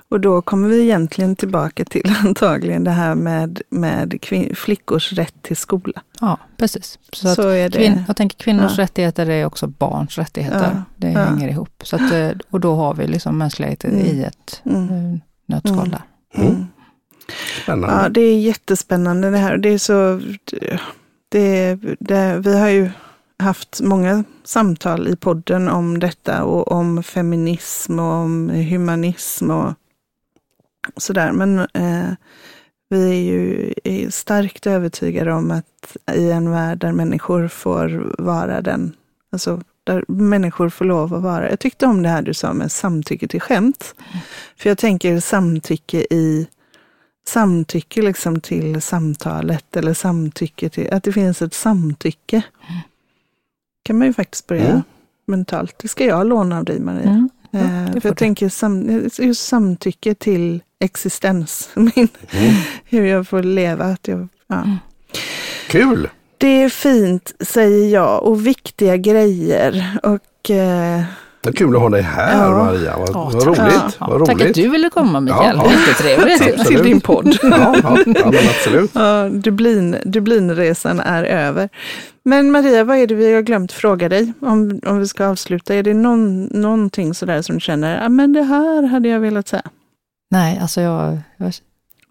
[0.09, 4.19] Och då kommer vi egentligen tillbaka till antagligen det här med, med
[4.55, 6.01] flickors rätt till skola.
[6.21, 6.99] Ja, precis.
[7.13, 7.77] Så att Så är det.
[7.77, 8.83] Kvin, jag tänker kvinnors Ja.
[8.83, 10.71] rättigheter är också barns rättigheter.
[10.75, 11.19] Ja, Det ja.
[11.23, 11.81] hänger ihop.
[11.83, 14.19] Så att, eh, och då har vi liksom mänskliga rättigheter Mm.
[14.19, 14.89] i ett Mm.
[15.13, 16.01] eh, nötskal där.
[16.43, 16.65] Mm.
[17.63, 17.95] Spännande.
[18.03, 19.57] Ja, det är jättespännande det här.
[19.57, 20.21] Det är så,
[21.29, 22.89] det, det, vi har ju
[23.39, 29.73] haft många samtal i podden om detta och om feminism och om humanism och
[30.97, 31.31] sådär.
[31.31, 32.13] Men eh,
[32.89, 38.61] vi är ju är starkt övertygade om att i en värld där människor får vara
[38.61, 38.95] den,
[39.31, 41.49] alltså där människor får lov att vara.
[41.49, 43.95] Jag tyckte om det här du sa med samtycke till skämt.
[44.57, 46.47] För jag tänker samtycke i
[47.27, 52.41] samtycke liksom till samtalet eller samtycke till, att det finns ett samtycke
[53.83, 54.81] kan man ju faktiskt börja Mm.
[55.27, 55.75] mentalt.
[55.81, 57.01] Det ska jag låna av dig Maria.
[57.09, 57.29] Mm.
[57.51, 58.19] Ja, Eh, det för jag du.
[58.19, 61.69] tänker sam, just samtycke till existens.
[61.75, 61.91] Min,
[62.31, 62.53] Mm.
[62.85, 63.85] hur jag får leva.
[63.85, 64.55] Att jag, ja.
[64.55, 64.77] Mm.
[65.67, 66.09] Kul!
[66.37, 69.97] Det är fint, säger jag, och viktiga grejer.
[70.03, 71.01] Och eh,
[71.41, 72.49] Det är kul att ha dig här Ja.
[72.65, 72.97] Maria.
[72.97, 73.57] Vad, Ja, vad roligt.
[73.59, 74.55] Ja, vad tack att roligt.
[74.55, 75.55] du ville komma Mikael.
[75.57, 75.71] Ja, ja.
[75.71, 76.67] Jättetrevligt.
[76.67, 77.37] till, din podd.
[77.43, 77.49] Ja,
[77.83, 78.91] ja, ja men absolut.
[78.93, 81.69] Ja, Dublin, Dublinresan är över.
[82.25, 85.75] Men Maria, vad är det vi har glömt fråga dig om, om vi ska avsluta?
[85.75, 89.47] Är det någon, någonting sådär som du känner, ja men det här hade jag velat
[89.47, 89.63] säga?
[90.31, 91.53] Nej, alltså jag, jag,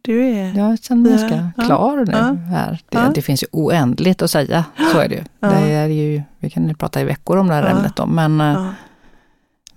[0.03, 0.57] Du är...
[0.57, 2.33] jag känner mig ganska ja, klar nu ja.
[2.33, 2.79] här.
[2.89, 3.11] Det, Ja.
[3.15, 5.23] det finns ju oändligt att säga, så är det ju.
[5.41, 8.41] Det är ju vi kan ju prata i veckor om det här ämnet då, men,
[8.41, 8.69] eh,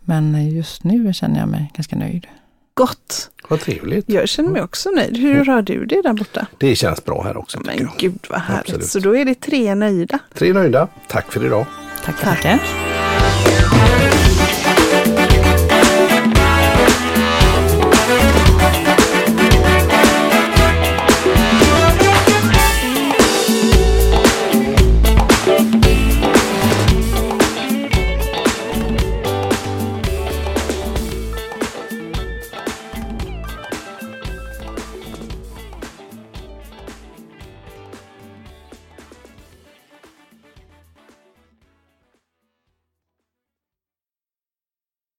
[0.04, 2.28] men just nu känner jag mig ganska nöjd.
[2.74, 3.32] Gott!
[3.50, 4.06] Vad trevligt.
[4.10, 5.18] Jag känner mig också nöjd.
[5.18, 6.48] Hur har du det där borta?
[6.58, 7.60] Det känns bra här också.
[7.66, 7.92] Men jag.
[7.98, 8.62] gud vad härligt.
[8.62, 8.86] Absolut.
[8.86, 10.20] Så då är det tre nöjda.
[10.34, 10.88] Tre nöjda.
[11.08, 11.66] Tack för idag.
[12.06, 12.85] Tack, tackar.